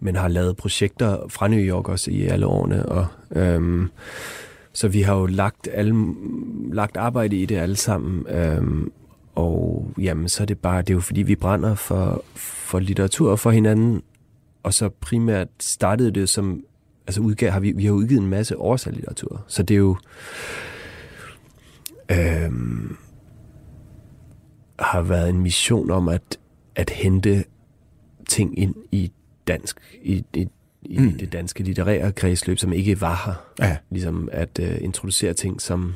[0.00, 3.06] men har lavet projekter fra New York også i alle årene, og
[3.36, 3.90] øhm,
[4.74, 6.14] så vi har jo lagt, alle,
[6.72, 8.92] lagt arbejde i det alle sammen, øhm,
[9.34, 13.30] og jamen, så er det bare, det er jo fordi, vi brænder for, for litteratur
[13.30, 14.02] og for hinanden,
[14.62, 16.64] og så primært startede det som,
[17.06, 19.96] altså udgav, har vi, vi har udgivet en masse oversat litteratur, så det er jo,
[22.10, 22.96] øhm,
[24.78, 26.38] har været en mission om at,
[26.74, 27.44] at hente
[28.28, 29.12] ting ind i
[29.46, 30.48] dansk, i, i,
[30.84, 31.18] i Mm.
[31.18, 33.66] det danske litterære kredsløb, som ikke var her.
[33.68, 33.76] Ja.
[33.90, 35.94] Ligesom at uh, introducere ting, som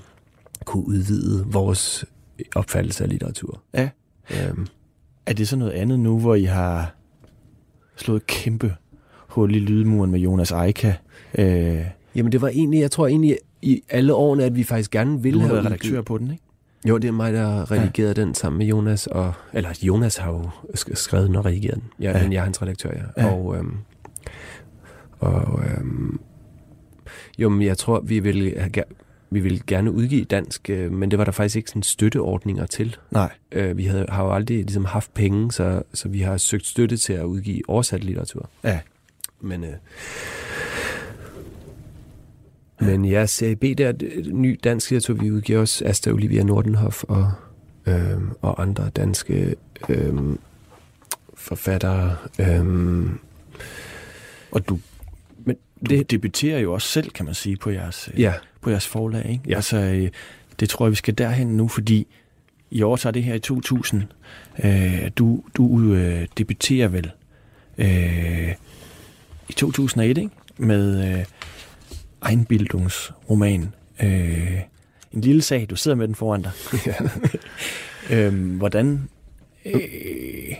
[0.64, 2.04] kunne udvide vores
[2.54, 3.60] opfattelse af litteratur.
[3.74, 3.88] Ja.
[4.30, 4.66] Øhm,
[5.26, 6.94] Er det så noget andet nu, hvor I har
[7.96, 8.74] slået et kæmpe
[9.28, 10.94] hul i lydmuren med Jonas Eika?
[11.38, 11.84] Øh,
[12.14, 15.40] jamen det var egentlig, jeg tror egentlig i alle årene, at vi faktisk gerne ville
[15.40, 16.42] du have udgivet- redaktør på den, ikke?
[16.88, 18.22] Jo, det er mig, der har redigeret ja.
[18.24, 19.06] den sammen med Jonas.
[19.06, 20.42] Og, eller Jonas har jo
[20.78, 21.84] sk- skrevet den og redigeret den.
[22.00, 22.22] Ja, Ja.
[22.22, 22.90] Men jeg er hans redaktør.
[23.16, 23.22] Ja.
[23.26, 23.32] ja.
[23.34, 23.76] Og, øhm,
[25.20, 26.20] og øhm,
[27.38, 28.94] jo, men jeg tror, vi vil, have, ger-
[29.30, 32.96] vi vil gerne udgive dansk, øh, men det var der faktisk ikke sådan støtteordninger til.
[33.10, 33.32] Nej.
[33.52, 36.96] Øh, vi havde, har jo aldrig ligesom haft penge, så, så vi har søgt støtte
[36.96, 38.48] til at udgive oversat litteratur.
[38.64, 38.80] Ja.
[39.40, 39.70] Men, øh,
[42.80, 43.92] men ja, serie B, der er
[44.32, 45.22] ny dansk litteratur.
[45.22, 47.32] Vi udgiver også Asta Olivia Nordenhoff og,
[47.86, 49.54] øh, og andre danske
[49.88, 50.14] øh,
[51.34, 52.16] forfattere.
[52.38, 53.06] Øh,
[54.50, 54.78] Og du
[55.88, 59.26] det, debuterer jo også selv, kan man sige, på jeres, øh, ja, på jeres forlag,
[59.30, 59.44] ikke?
[59.48, 59.54] Ja.
[59.54, 60.08] Altså, øh,
[60.60, 62.06] det tror jeg, vi skal derhen nu, fordi
[62.70, 64.02] i år så er det her i 2000.
[64.64, 67.10] Øh, du du øh, debuterer vel
[67.78, 68.54] øh,
[69.48, 70.30] i 2001, ikke?
[70.56, 71.24] Med øh,
[72.30, 73.74] Einbildungsroman.
[74.02, 74.60] Øh,
[75.12, 76.50] en lille sag, du sidder med den foran dig.
[78.16, 79.08] øhm, hvordan,
[79.64, 80.54] øh,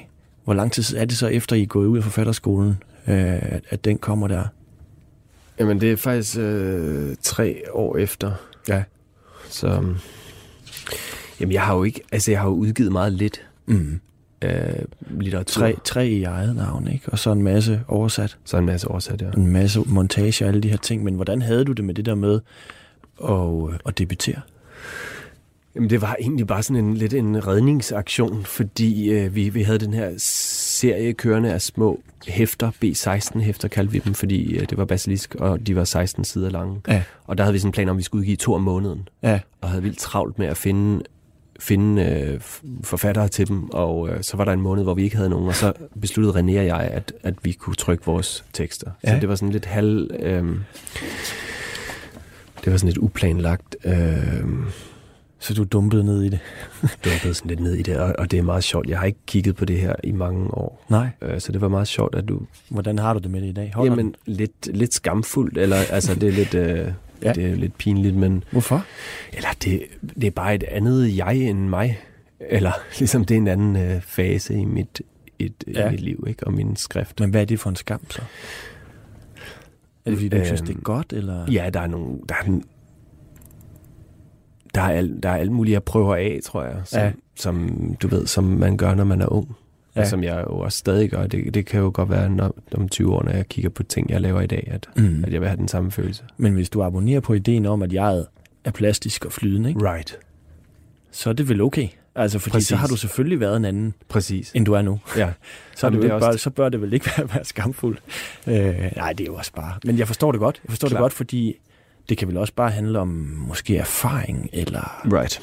[0.44, 3.62] hvor lang tid er det så efter, I er gået ud af forfatterskolen, øh, at,
[3.68, 4.44] at den kommer der?
[5.60, 8.32] Jamen, det er faktisk øh, tre år efter.
[8.68, 8.82] Ja.
[9.48, 9.68] Så,
[11.40, 14.00] jamen, jeg har jo ikke, altså, jeg har jo udgivet meget lidt Mm.
[14.44, 14.50] øh,
[15.10, 15.60] litteratur.
[15.60, 17.08] Tre, tre i eget navn, ikke?
[17.08, 19.30] Og så en masse oversat, Så en masse oversat, ja.
[19.36, 21.04] en masse montage og alle de her ting.
[21.04, 22.40] Men hvordan havde du det med det der med
[23.24, 24.40] at, øh, at debutere?
[25.74, 29.78] Jamen, det var egentlig bare sådan en lidt en redningsaktion, fordi øh, vi, vi havde
[29.78, 30.10] den her
[30.78, 35.66] serie kørende af små hæfter, B16-hæfter kaldte vi dem, fordi øh, det var basilisk, og
[35.66, 36.80] de var 16 sider lange.
[36.88, 37.02] Ja.
[37.24, 39.08] Og der havde vi sådan en plan om, at vi skulle udgive to om måneden,
[39.22, 41.02] Ja, og havde vildt travlt med at finde
[41.60, 42.40] finde øh,
[42.84, 45.48] forfattere til dem, og øh, så var der en måned, hvor vi ikke havde nogen,
[45.48, 48.90] og så besluttede René og jeg, at, at vi kunne trykke vores tekster.
[49.04, 49.14] Ja.
[49.14, 50.10] Så det var sådan lidt halv...
[50.20, 50.44] Øh,
[52.64, 53.76] det var sådan lidt uplanlagt.
[53.84, 54.44] Øh,
[55.40, 56.38] så du dumpede ned i det?
[57.04, 58.88] dumpet sådan lidt ned i det, og, og det er meget sjovt.
[58.88, 61.08] Jeg har ikke kigget på det her i mange år, Nej.
[61.22, 62.40] øh, så det var meget sjovt, at du...
[62.68, 63.72] Hvordan har du det med det i dag?
[63.74, 64.14] Holder Jamen, den?
[64.26, 66.54] lidt, lidt skamfuldt, eller altså, det er lidt...
[66.54, 66.88] Øh,
[67.22, 67.32] Ja.
[67.32, 68.44] Det er lidt pinligt, men...
[68.50, 68.84] Hvorfor?
[69.32, 69.82] Eller det,
[70.14, 71.98] det er bare et andet jeg end mig.
[72.40, 75.02] Eller ligesom det er en anden øh, fase i mit,
[75.38, 75.88] et, ja.
[75.88, 76.46] I mit liv, ikke?
[76.46, 77.20] Og min skrift.
[77.20, 78.22] Men hvad er det for en skam så?
[80.04, 81.52] Er det fordi, du Øhm, synes, det er godt, eller?
[81.52, 82.18] Ja, der er nogle...
[82.28, 82.60] Der er,
[84.78, 86.74] der er, al, der er alt muligt, jeg prøver af, tror jeg.
[86.84, 87.12] Som, Ja.
[87.36, 87.70] som
[88.02, 89.56] du ved, som man gør, når man er ung.
[89.96, 90.00] Ja.
[90.00, 91.26] Og som jeg jo også stadig gør.
[91.26, 94.10] Det, det kan jo godt være, når, om 20 år, når jeg kigger på ting,
[94.10, 95.24] jeg laver i dag, at, Mm.
[95.26, 96.24] at jeg vil have den samme følelse.
[96.36, 98.26] Men hvis du abonnerer på ideen om, at jeget
[98.64, 99.92] er plastisk og flydende, ikke?
[99.92, 100.18] Right.
[101.10, 101.88] så er det vel okay.
[102.14, 102.68] Altså, fordi Præcis.
[102.68, 104.52] så har du selvfølgelig været en anden, Præcis.
[104.54, 105.00] end du er nu.
[105.16, 105.30] Ja.
[105.76, 108.02] Så, er du det også- bare, så bør det vel ikke være, være skamfuldt.
[108.46, 108.54] Øh,
[108.96, 109.74] nej, det er jo også bare...
[109.84, 110.60] Men jeg forstår det godt.
[110.64, 110.98] Jeg forstår Klart.
[110.98, 111.56] det godt, fordi
[112.08, 113.08] det kan vel også bare handle om
[113.48, 115.00] måske erfaring, eller...
[115.20, 115.40] Right.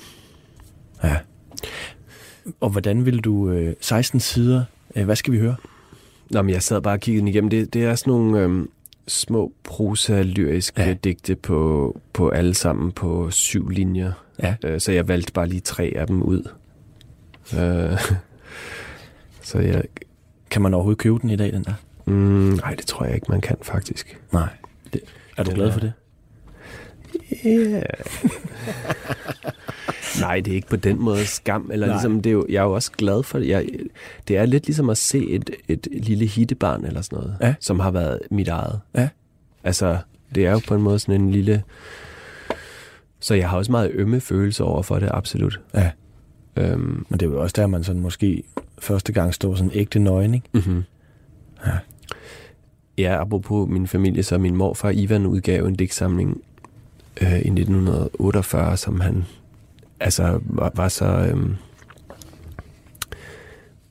[1.03, 1.18] Ja.
[2.59, 3.49] Og hvordan vil du...
[3.49, 4.63] Øh, 16 sider,
[4.95, 5.55] øh, hvad skal vi høre?
[6.30, 7.49] Nå, men jeg sad bare og kiggede igennem.
[7.49, 8.70] Det, det er sådan nogle øhm,
[9.07, 10.88] små prosa-lyriske Ja.
[10.88, 10.93] ja.
[10.93, 14.11] digte på, på alle sammen på syv linjer.
[14.43, 14.55] Ja.
[14.63, 16.49] Øh, så jeg valgte bare lige tre af dem ud.
[17.57, 17.99] Øh,
[19.49, 19.84] så jeg...
[20.49, 21.74] Kan man overhovedet købe den i dag, den der?
[22.05, 22.13] Mm,
[22.61, 24.20] nej, det tror jeg ikke, man kan faktisk.
[24.34, 24.49] Nej.
[24.93, 25.01] Det,
[25.38, 25.93] er du Den glad er- for det?
[27.45, 27.84] Yeah.
[30.21, 31.69] Nej, det er ikke på den måde skam.
[31.73, 31.95] Eller Nej.
[31.95, 33.47] ligesom, det er jo, jeg er jo også glad for det.
[33.47, 33.65] Jeg,
[34.28, 37.55] det er lidt ligesom at se et, et lille hittebarn eller sådan noget, Ja.
[37.59, 38.80] som har været mit eget.
[38.95, 39.09] Ja.
[39.63, 39.97] Altså,
[40.36, 41.63] det er jo på en måde sådan en lille...
[43.19, 45.59] Så jeg har også meget ømme følelser over for det, absolut.
[45.73, 45.91] Ja.
[46.57, 48.43] Øhm, Men det er jo også der, man sådan måske
[48.80, 50.47] første gang står sådan ægte nøgen, ikke?
[50.53, 50.84] mm-hmm.
[51.65, 51.71] Ja.
[52.97, 56.41] Ja, apropos min familie, så min morfar Ivan udgav en digtsamling
[57.22, 59.26] øh, i 1948, som han
[59.99, 61.55] altså var, var så øhm,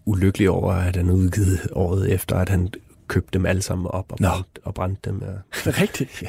[0.05, 2.69] ulykkelig over, at han udgivet året efter, at han
[3.09, 4.29] købte dem alle sammen op og Nå.
[4.29, 5.23] brændte, og brændte dem.
[5.23, 5.71] Ja.
[5.83, 6.23] Rigtigt.
[6.23, 6.29] Ja.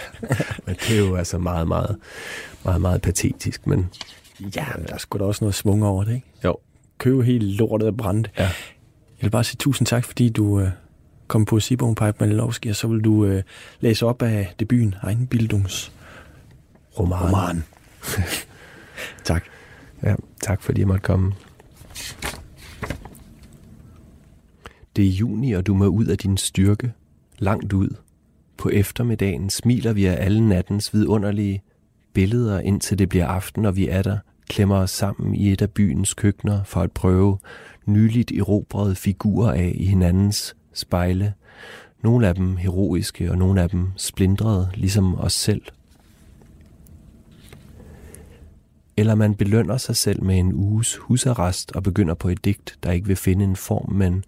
[0.66, 1.98] Men det er jo altså meget, meget,
[2.64, 3.90] meget, meget patetisk, men
[4.56, 6.28] ja, men der er sgu da også noget svung over det, ikke?
[6.44, 6.58] jo.
[6.98, 8.30] Købe helt lortet og brænde.
[8.38, 8.44] Ja.
[8.44, 8.52] Jeg
[9.22, 10.70] vil bare sige tusind tak, fordi du øh,
[11.28, 13.44] kom på Sibogen Pipe Malinovski, og så vil du øh,
[13.80, 15.92] læse op af debuten Egen Bildungs
[17.00, 17.26] Roman.
[17.26, 17.64] roman.
[19.24, 19.44] tak.
[20.04, 21.34] Ja, tak fordi jeg måtte komme.
[24.96, 26.92] Det er juni, og du må ud af din styrke,
[27.40, 27.90] langt ud.
[28.58, 31.62] På eftermiddagen smiler vi af alle nattens vidunderlige
[32.14, 34.18] billeder, indtil det bliver aften, og vi er der,
[34.50, 37.38] klemmer os sammen i et af byens køkkener for at prøve
[37.86, 41.34] nyligt erobrede figurer af i hinandens spejle.
[42.04, 45.62] Nogle af dem heroiske, og nogle af dem splindrede, ligesom os selv.
[48.98, 52.92] Eller man belønner sig selv med en uges husarrest og begynder på et digt, der
[52.92, 54.24] ikke vil finde en form, men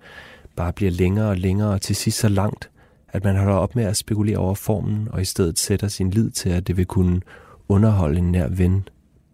[0.56, 2.70] bare bliver længere og længere og til sidst så langt,
[3.08, 6.30] at man holder op med at spekulere over formen og i stedet sætter sin lid
[6.30, 7.22] til, at det vil kunne
[7.68, 8.88] underholde en nær ven.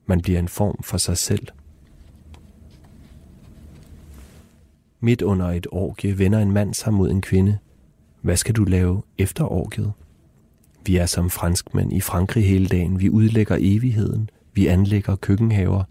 [0.05, 1.47] Man bliver en form for sig selv.
[4.99, 7.57] Midt under et orgie vender en mand sig mod en kvinde.
[8.21, 9.93] Hvad skal du lave efter orgiet?
[10.85, 12.99] Vi er som franskmænd i Frankrig hele dagen.
[12.99, 14.29] Vi udlægger evigheden.
[14.53, 15.83] Vi anlægger køkkenhaver.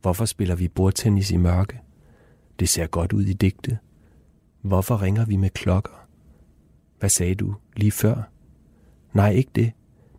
[0.00, 1.80] Hvorfor spiller vi bordtennis i mørke?
[2.58, 3.78] Det ser godt ud i digte.
[4.60, 6.06] Hvorfor ringer vi med klokker?
[6.98, 8.22] Hvad sagde du lige før?
[9.12, 9.72] Nej, ikke det.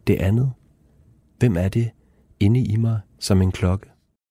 [0.08, 0.52] Det andet.
[1.40, 1.90] Hvem er det
[2.40, 3.91] inde i mig som en klokke?